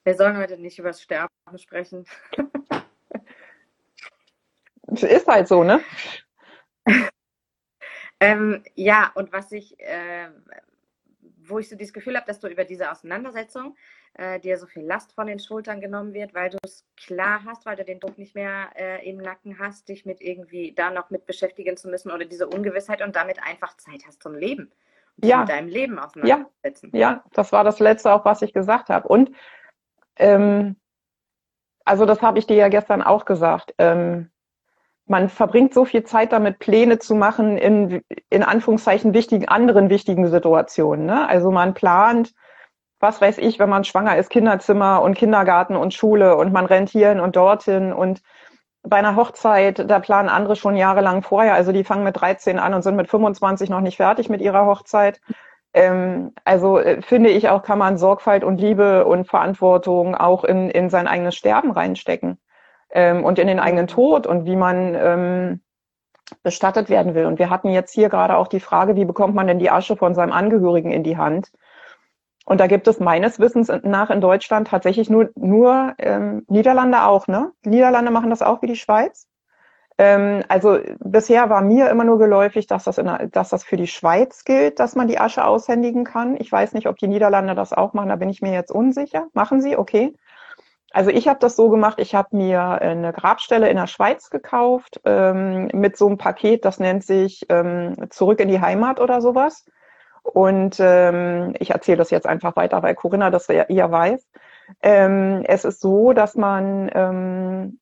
[0.03, 2.05] Wir sollen heute nicht über das Sterben sprechen.
[4.87, 5.81] ist halt so, ne?
[8.19, 10.29] ähm, ja, und was ich, äh,
[11.43, 13.75] wo ich so dieses Gefühl habe, dass du über diese Auseinandersetzung
[14.13, 17.65] äh, dir so viel Last von den Schultern genommen wird, weil du es klar hast,
[17.65, 21.09] weil du den Druck nicht mehr äh, im Nacken hast, dich mit irgendwie da noch
[21.09, 24.71] mit beschäftigen zu müssen oder diese Ungewissheit und damit einfach Zeit hast zum Leben.
[25.21, 25.39] Ja.
[25.41, 26.91] Mit deinem Leben auseinandersetzen.
[26.93, 26.99] Ja.
[26.99, 29.07] ja, das war das Letzte auch, was ich gesagt habe.
[29.07, 29.31] Und
[30.19, 30.75] ähm,
[31.85, 33.73] also das habe ich dir ja gestern auch gesagt.
[33.77, 34.29] Ähm,
[35.07, 40.27] man verbringt so viel Zeit damit, Pläne zu machen in, in Anführungszeichen wichtigen, anderen wichtigen
[40.29, 41.07] Situationen.
[41.07, 41.27] Ne?
[41.27, 42.33] Also man plant,
[42.99, 46.89] was weiß ich, wenn man schwanger ist, Kinderzimmer und Kindergarten und Schule und man rennt
[46.89, 48.21] hierhin und dorthin und
[48.83, 52.73] bei einer Hochzeit, da planen andere schon jahrelang vorher, also die fangen mit 13 an
[52.73, 55.19] und sind mit 25 noch nicht fertig mit ihrer Hochzeit.
[55.73, 60.69] Ähm, also äh, finde ich auch, kann man Sorgfalt und Liebe und Verantwortung auch in,
[60.69, 62.39] in sein eigenes Sterben reinstecken
[62.91, 63.87] ähm, und in den eigenen.
[63.87, 65.61] Tod und wie man ähm,
[66.43, 67.25] bestattet werden will.
[67.25, 69.95] Und wir hatten jetzt hier gerade auch die Frage, wie bekommt man denn die Asche
[69.95, 71.51] von seinem Angehörigen in die Hand?
[72.45, 77.27] Und da gibt es meines Wissens nach in Deutschland tatsächlich nur, nur ähm, Niederlande auch,
[77.27, 77.51] ne?
[77.63, 79.28] Niederlande machen das auch wie die Schweiz.
[79.99, 83.85] Ähm, also bisher war mir immer nur geläufig, dass das, in, dass das für die
[83.85, 86.37] Schweiz gilt, dass man die Asche aushändigen kann.
[86.39, 89.27] Ich weiß nicht, ob die Niederlande das auch machen, da bin ich mir jetzt unsicher.
[89.33, 89.75] Machen sie?
[89.77, 90.15] Okay.
[90.91, 95.01] Also ich habe das so gemacht, ich habe mir eine Grabstelle in der Schweiz gekauft
[95.03, 99.65] ähm, mit so einem Paket, das nennt sich ähm, Zurück in die Heimat oder sowas.
[100.23, 104.25] Und ähm, ich erzähle das jetzt einfach weiter, weil Corinna das ja, ja weiß.
[104.81, 107.78] Ähm, es ist so, dass man ähm,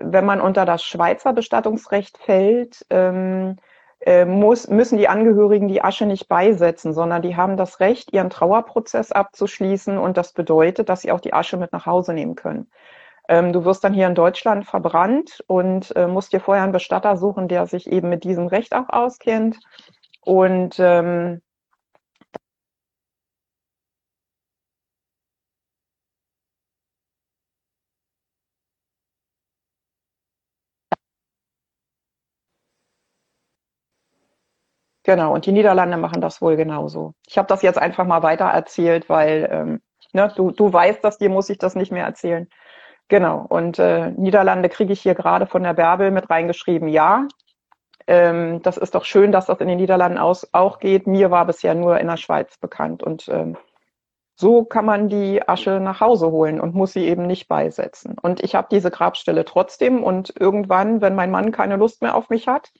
[0.00, 3.56] wenn man unter das Schweizer Bestattungsrecht fällt, ähm,
[4.00, 8.30] äh, muss, müssen die Angehörigen die Asche nicht beisetzen, sondern die haben das Recht, ihren
[8.30, 12.70] Trauerprozess abzuschließen und das bedeutet, dass sie auch die Asche mit nach Hause nehmen können.
[13.28, 17.16] Ähm, du wirst dann hier in Deutschland verbrannt und äh, musst dir vorher einen Bestatter
[17.16, 19.58] suchen, der sich eben mit diesem Recht auch auskennt.
[20.20, 21.40] Und ähm,
[35.06, 37.14] Genau, und die Niederlande machen das wohl genauso.
[37.28, 39.80] Ich habe das jetzt einfach mal weiter erzählt, weil ähm,
[40.12, 42.48] ne, du, du weißt dass dir muss ich das nicht mehr erzählen.
[43.06, 47.28] Genau, und äh, Niederlande kriege ich hier gerade von der Bärbel mit reingeschrieben, ja.
[48.08, 51.06] Ähm, das ist doch schön, dass das in den Niederlanden aus, auch geht.
[51.06, 53.04] Mir war bisher nur in der Schweiz bekannt.
[53.04, 53.56] Und ähm,
[54.34, 58.16] so kann man die Asche nach Hause holen und muss sie eben nicht beisetzen.
[58.20, 62.28] Und ich habe diese Grabstelle trotzdem und irgendwann, wenn mein Mann keine Lust mehr auf
[62.28, 62.72] mich hat,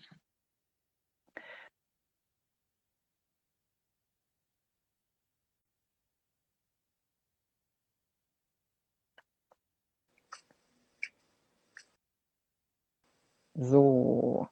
[13.58, 14.48] So.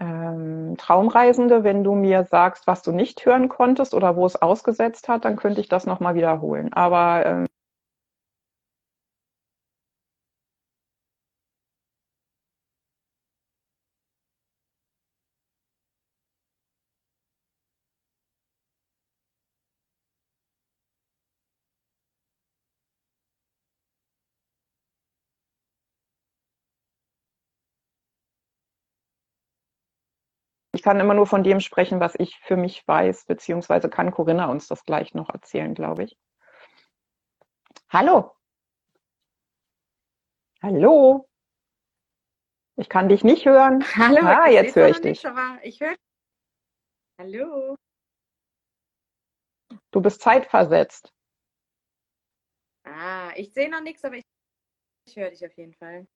[0.00, 5.08] Ähm, Traumreisende, wenn du mir sagst, was du nicht hören konntest oder wo es ausgesetzt
[5.08, 6.72] hat, dann könnte ich das nochmal wiederholen.
[6.72, 7.46] Aber ähm,
[30.78, 34.48] Ich kann immer nur von dem sprechen, was ich für mich weiß, beziehungsweise kann Corinna
[34.48, 36.16] uns das gleich noch erzählen, glaube ich.
[37.88, 38.36] Hallo.
[40.62, 41.28] Hallo.
[42.76, 43.82] Ich kann dich nicht hören.
[43.96, 44.20] Hallo.
[44.24, 45.24] Ah, jetzt höre ich dich.
[45.24, 45.96] Nicht, ich höre.
[47.18, 47.74] Hallo.
[49.90, 51.12] Du bist zeitversetzt.
[52.84, 54.24] Ah, ich sehe noch nichts, aber ich,
[55.08, 56.06] ich höre dich auf jeden Fall.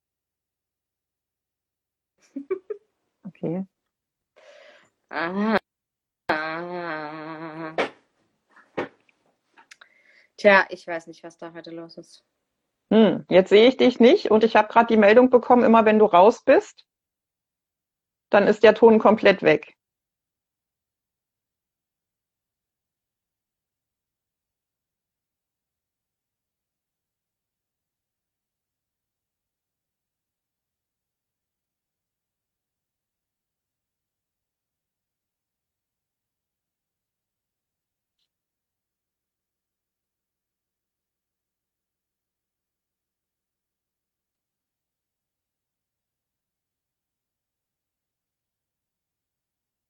[3.26, 3.66] okay.
[10.38, 12.24] Tja, ich weiß nicht, was da heute los ist.
[12.90, 15.98] Hm, jetzt sehe ich dich nicht und ich habe gerade die Meldung bekommen, immer wenn
[15.98, 16.86] du raus bist,
[18.30, 19.76] dann ist der Ton komplett weg.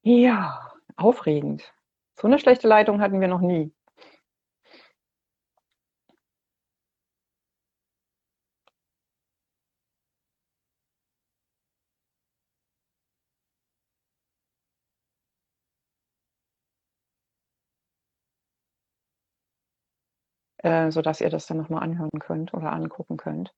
[0.05, 1.73] Ja, aufregend.
[2.15, 3.73] So eine schlechte Leitung hatten wir noch nie.
[20.59, 23.53] Äh, sodass ihr das dann nochmal anhören könnt oder angucken könnt.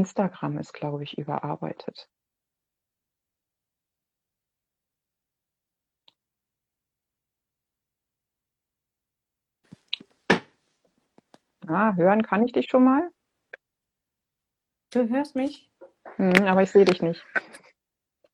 [0.00, 2.08] Instagram ist, glaube ich, überarbeitet.
[11.68, 13.10] Ah, hören kann ich dich schon mal?
[14.90, 15.70] Du hörst mich?
[16.16, 17.24] Hm, aber ich sehe dich nicht.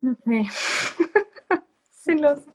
[0.03, 0.49] Okay.
[1.91, 2.47] Sinnlos.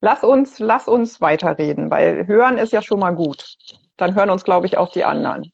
[0.00, 3.56] Lass uns, lass uns weiterreden, weil hören ist ja schon mal gut.
[3.98, 5.52] Dann hören uns, glaube ich, auch die anderen.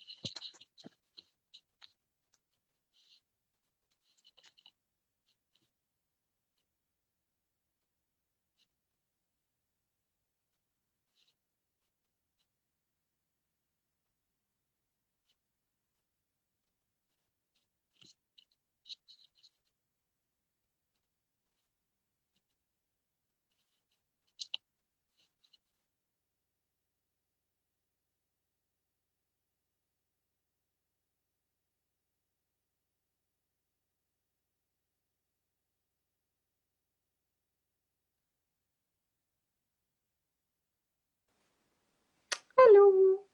[42.57, 43.27] Hallo.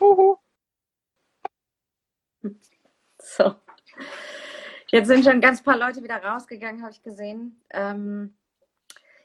[0.00, 0.36] Huhu.
[3.20, 3.54] So.
[4.90, 7.60] Jetzt sind schon ganz paar Leute wieder rausgegangen, habe ich gesehen.
[7.70, 8.36] Ähm,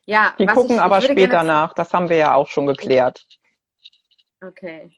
[0.06, 1.74] ja, die gucken ich, aber ich später nach.
[1.74, 3.26] Das haben wir ja auch schon geklärt.
[4.42, 4.92] Okay.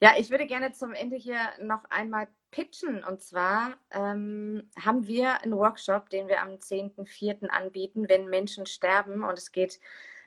[0.00, 3.02] Ja, ich würde gerne zum Ende hier noch einmal pitchen.
[3.02, 7.48] Und zwar ähm, haben wir einen Workshop, den wir am 10.04.
[7.48, 9.24] anbieten, wenn Menschen sterben.
[9.24, 9.80] Und es geht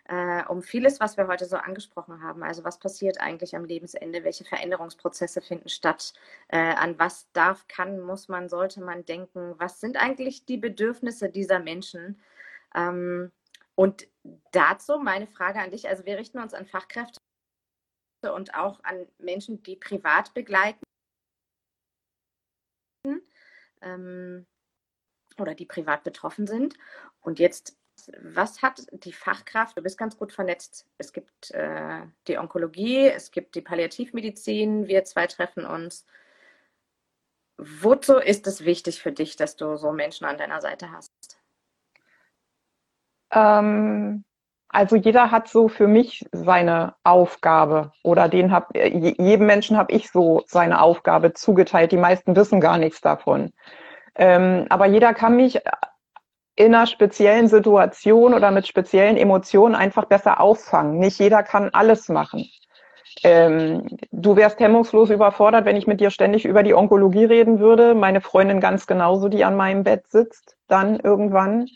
[0.08, 2.42] äh, um vieles, was wir heute so angesprochen haben.
[2.44, 4.24] Also was passiert eigentlich am Lebensende?
[4.24, 6.14] Welche Veränderungsprozesse finden statt?
[6.48, 9.56] Äh, an was darf, kann, muss man, sollte man denken?
[9.58, 12.22] Was sind eigentlich die Bedürfnisse dieser Menschen?
[12.74, 13.32] Ähm,
[13.76, 14.08] und
[14.52, 15.90] dazu meine Frage an dich.
[15.90, 17.20] Also wir richten uns an Fachkräfte
[18.34, 20.82] und auch an Menschen, die privat begleiten.
[23.82, 24.46] Ähm,
[25.38, 26.76] oder die privat betroffen sind.
[27.22, 27.78] Und jetzt
[28.22, 33.32] was hat die Fachkraft, du bist ganz gut vernetzt, es gibt äh, die Onkologie, es
[33.32, 36.06] gibt die Palliativmedizin, wir zwei treffen uns.
[37.58, 41.12] Wozu ist es wichtig für dich, dass du so Menschen an deiner Seite hast?
[43.32, 44.24] Ähm,
[44.70, 50.12] also jeder hat so für mich seine Aufgabe oder den hab, jedem Menschen habe ich
[50.12, 51.92] so seine Aufgabe zugeteilt.
[51.92, 53.54] Die meisten wissen gar nichts davon.
[54.16, 55.60] Ähm, aber jeder kann mich
[56.58, 60.98] in einer speziellen Situation oder mit speziellen Emotionen einfach besser auffangen.
[60.98, 62.50] Nicht jeder kann alles machen.
[63.24, 67.94] Ähm, du wärst hemmungslos überfordert, wenn ich mit dir ständig über die Onkologie reden würde.
[67.94, 71.68] Meine Freundin ganz genauso, die an meinem Bett sitzt, dann irgendwann.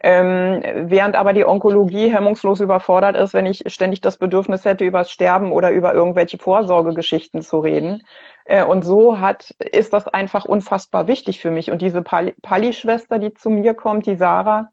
[0.00, 4.98] Ähm, während aber die Onkologie hemmungslos überfordert ist, wenn ich ständig das Bedürfnis hätte, über
[4.98, 8.02] das Sterben oder über irgendwelche Vorsorgegeschichten zu reden.
[8.44, 11.70] Äh, und so hat, ist das einfach unfassbar wichtig für mich.
[11.70, 14.70] Und diese Pali-Schwester, die zu mir kommt, die Sarah,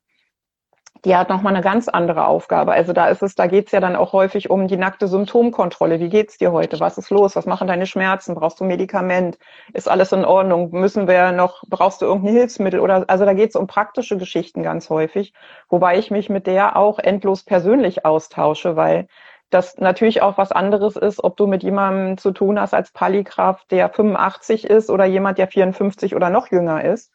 [1.04, 2.72] die hat nochmal eine ganz andere Aufgabe.
[2.72, 6.00] Also da ist es, da geht's ja dann auch häufig um die nackte Symptomkontrolle.
[6.00, 6.80] Wie geht's dir heute?
[6.80, 7.36] Was ist los?
[7.36, 8.34] Was machen deine Schmerzen?
[8.34, 9.38] Brauchst du Medikament?
[9.74, 10.72] Ist alles in Ordnung?
[10.72, 12.80] Müssen wir noch, brauchst du irgendein Hilfsmittel?
[12.80, 15.34] Oder also da geht's um praktische Geschichten ganz häufig,
[15.70, 19.08] wobei ich mich mit der auch endlos persönlich austausche, weil
[19.52, 23.64] dass natürlich auch was anderes ist, ob du mit jemandem zu tun hast als Polygraph,
[23.66, 27.12] der 85 ist oder jemand, der 54 oder noch jünger ist.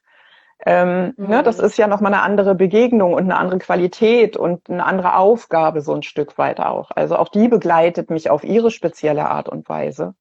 [0.66, 1.28] Ähm, mhm.
[1.28, 5.16] ne, das ist ja nochmal eine andere Begegnung und eine andere Qualität und eine andere
[5.16, 6.90] Aufgabe so ein Stück weit auch.
[6.94, 10.14] Also auch die begleitet mich auf ihre spezielle Art und Weise.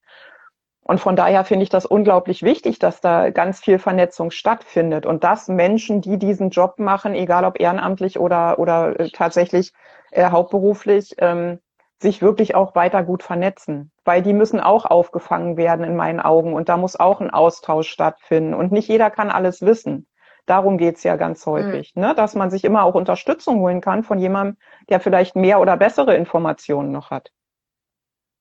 [0.90, 5.24] Und von daher finde ich das unglaublich wichtig, dass da ganz viel Vernetzung stattfindet und
[5.24, 9.72] dass Menschen, die diesen Job machen, egal ob ehrenamtlich oder, oder äh, tatsächlich
[10.10, 11.60] äh, hauptberuflich, ähm,
[12.02, 16.54] sich wirklich auch weiter gut vernetzen, weil die müssen auch aufgefangen werden in meinen Augen
[16.54, 20.08] und da muss auch ein Austausch stattfinden und nicht jeder kann alles wissen.
[20.50, 21.52] Darum geht's ja ganz mhm.
[21.52, 22.02] häufig, mhm.
[22.02, 22.16] ne?
[22.16, 24.58] dass man sich immer auch Unterstützung holen kann von jemandem,
[24.90, 27.32] der vielleicht mehr oder bessere Informationen noch hat.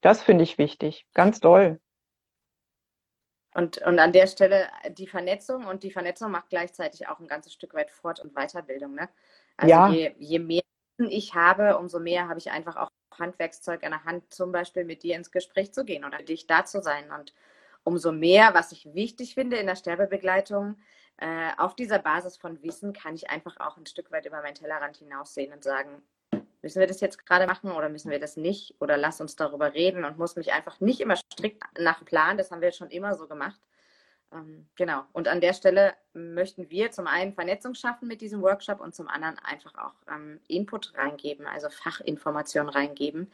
[0.00, 1.80] Das finde ich wichtig, ganz doll.
[3.52, 7.52] Und, und an der Stelle die Vernetzung und die Vernetzung macht gleichzeitig auch ein ganzes
[7.52, 8.94] Stück weit Fort- und Weiterbildung.
[8.94, 9.10] Ne?
[9.58, 9.88] Also ja.
[9.88, 10.62] je, je mehr
[10.96, 12.88] ich habe, umso mehr habe ich einfach auch
[13.18, 16.64] Handwerkszeug an der Hand, zum Beispiel mit dir ins Gespräch zu gehen oder dich da
[16.64, 17.10] zu sein.
[17.10, 17.34] Und
[17.84, 20.76] umso mehr, was ich wichtig finde in der Sterbebegleitung,
[21.18, 24.54] äh, auf dieser Basis von Wissen kann ich einfach auch ein Stück weit über meinen
[24.54, 26.02] Tellerrand hinaussehen und sagen,
[26.62, 28.74] müssen wir das jetzt gerade machen oder müssen wir das nicht?
[28.80, 32.50] Oder lass uns darüber reden und muss mich einfach nicht immer strikt nach Plan, das
[32.50, 33.60] haben wir schon immer so gemacht,
[34.32, 35.04] ähm, genau.
[35.12, 39.08] Und an der Stelle möchten wir zum einen Vernetzung schaffen mit diesem Workshop und zum
[39.08, 43.30] anderen einfach auch ähm, Input reingeben, also Fachinformationen reingeben.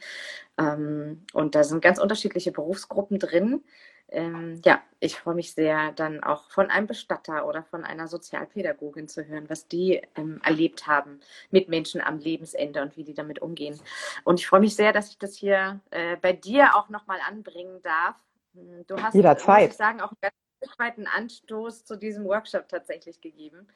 [0.57, 3.63] Ähm, und da sind ganz unterschiedliche Berufsgruppen drin.
[4.09, 9.07] Ähm, ja, ich freue mich sehr, dann auch von einem Bestatter oder von einer Sozialpädagogin
[9.07, 13.41] zu hören, was die ähm, erlebt haben mit Menschen am Lebensende und wie die damit
[13.41, 13.79] umgehen.
[14.23, 17.81] Und ich freue mich sehr, dass ich das hier äh, bei dir auch nochmal anbringen
[17.81, 18.15] darf.
[18.53, 19.63] Hm, du hast, Jederzeit.
[19.63, 20.35] muss ich sagen, auch ein ganz
[20.77, 23.67] einen Anstoß zu diesem Workshop tatsächlich gegeben.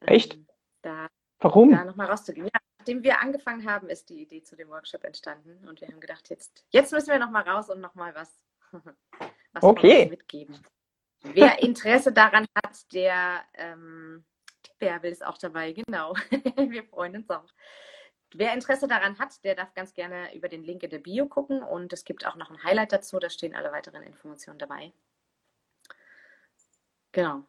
[0.00, 0.34] Echt?
[0.34, 0.46] Ähm,
[0.82, 1.08] da,
[1.38, 1.70] Warum?
[1.70, 2.46] Da nochmal rauszugehen.
[2.46, 6.00] Ja, nachdem wir angefangen haben, ist die Idee zu dem Workshop entstanden und wir haben
[6.00, 8.38] gedacht, jetzt, jetzt müssen wir nochmal raus und nochmal was,
[9.52, 10.06] was okay.
[10.06, 10.58] mitgeben.
[11.22, 14.24] Wer Interesse daran hat, der, ähm,
[14.80, 16.14] Bärbel ist auch dabei, genau.
[16.56, 17.46] wir freuen uns auch.
[18.32, 21.62] Wer Interesse daran hat, der darf ganz gerne über den Link in der Bio gucken
[21.62, 24.92] und es gibt auch noch ein Highlight dazu, da stehen alle weiteren Informationen dabei.
[27.12, 27.42] Genau.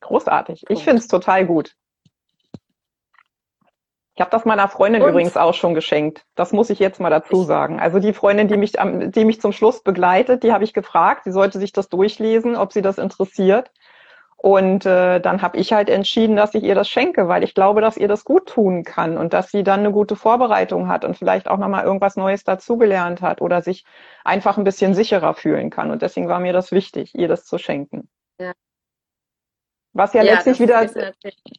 [0.00, 0.64] Großartig.
[0.66, 0.78] Punkt.
[0.78, 1.76] Ich finde es total gut.
[4.14, 5.10] Ich habe das meiner Freundin Und?
[5.10, 6.26] übrigens auch schon geschenkt.
[6.34, 7.80] Das muss ich jetzt mal dazu sagen.
[7.80, 11.32] Also die Freundin, die mich, die mich zum Schluss begleitet, die habe ich gefragt, sie
[11.32, 13.70] sollte sich das durchlesen, ob sie das interessiert.
[14.36, 17.80] Und äh, dann habe ich halt entschieden, dass ich ihr das schenke, weil ich glaube,
[17.80, 21.16] dass ihr das gut tun kann und dass sie dann eine gute Vorbereitung hat und
[21.16, 23.84] vielleicht auch nochmal irgendwas Neues dazugelernt hat oder sich
[24.24, 25.92] einfach ein bisschen sicherer fühlen kann.
[25.92, 28.08] Und deswegen war mir das wichtig, ihr das zu schenken.
[28.40, 28.52] Ja.
[29.92, 30.90] Was ja, ja letztlich wieder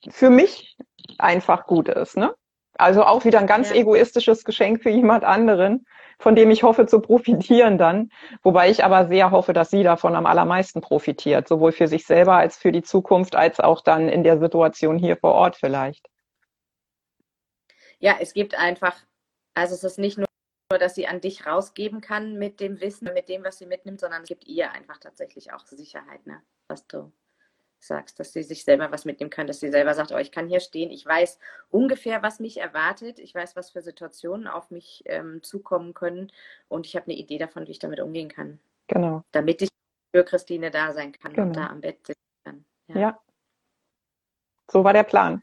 [0.10, 0.78] für mich
[1.18, 2.36] einfach gut ist, ne?
[2.84, 3.78] Also auch wieder ein ganz ja.
[3.78, 5.88] egoistisches Geschenk für jemand anderen,
[6.20, 8.12] von dem ich hoffe zu profitieren dann.
[8.42, 12.36] Wobei ich aber sehr hoffe, dass sie davon am allermeisten profitiert, sowohl für sich selber
[12.36, 16.10] als für die Zukunft, als auch dann in der Situation hier vor Ort vielleicht.
[18.00, 18.98] Ja, es gibt einfach,
[19.54, 20.28] also es ist nicht nur,
[20.68, 24.24] dass sie an dich rausgeben kann mit dem Wissen, mit dem, was sie mitnimmt, sondern
[24.24, 26.42] es gibt ihr einfach tatsächlich auch Sicherheit, ne?
[26.68, 27.14] was du
[27.86, 30.48] sagst, dass sie sich selber was mitnehmen kann, dass sie selber sagt, oh, ich kann
[30.48, 35.04] hier stehen, ich weiß ungefähr, was mich erwartet, ich weiß, was für Situationen auf mich
[35.06, 36.32] ähm, zukommen können
[36.68, 38.60] und ich habe eine Idee davon, wie ich damit umgehen kann.
[38.88, 39.24] Genau.
[39.32, 39.70] Damit ich
[40.16, 41.48] für Christine da sein kann genau.
[41.48, 42.66] und da am Bett sitzen kann.
[42.88, 43.00] Ja.
[43.00, 43.22] ja.
[44.72, 45.42] So war der Plan.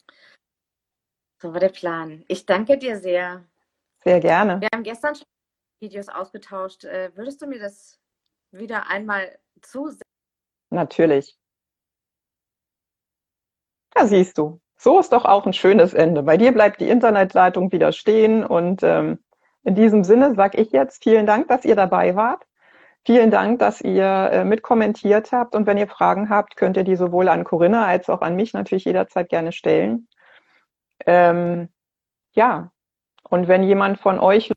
[1.40, 2.24] So war der Plan.
[2.28, 3.44] Ich danke dir sehr.
[4.02, 4.60] Sehr gerne.
[4.60, 5.26] Wir haben gestern schon
[5.80, 6.84] Videos ausgetauscht.
[6.84, 7.98] Äh, würdest du mir das
[8.50, 10.02] wieder einmal zusenden?
[10.70, 11.39] Natürlich.
[13.96, 14.60] Ja, siehst du.
[14.76, 16.22] So ist doch auch ein schönes Ende.
[16.22, 18.44] Bei dir bleibt die Internetleitung wieder stehen.
[18.44, 19.18] Und ähm,
[19.62, 22.46] in diesem Sinne sage ich jetzt vielen Dank, dass ihr dabei wart.
[23.04, 25.54] Vielen Dank, dass ihr äh, mitkommentiert habt.
[25.54, 28.52] Und wenn ihr Fragen habt, könnt ihr die sowohl an Corinna als auch an mich
[28.52, 30.08] natürlich jederzeit gerne stellen.
[31.06, 31.68] Ähm,
[32.32, 32.70] ja,
[33.28, 34.52] und wenn jemand von euch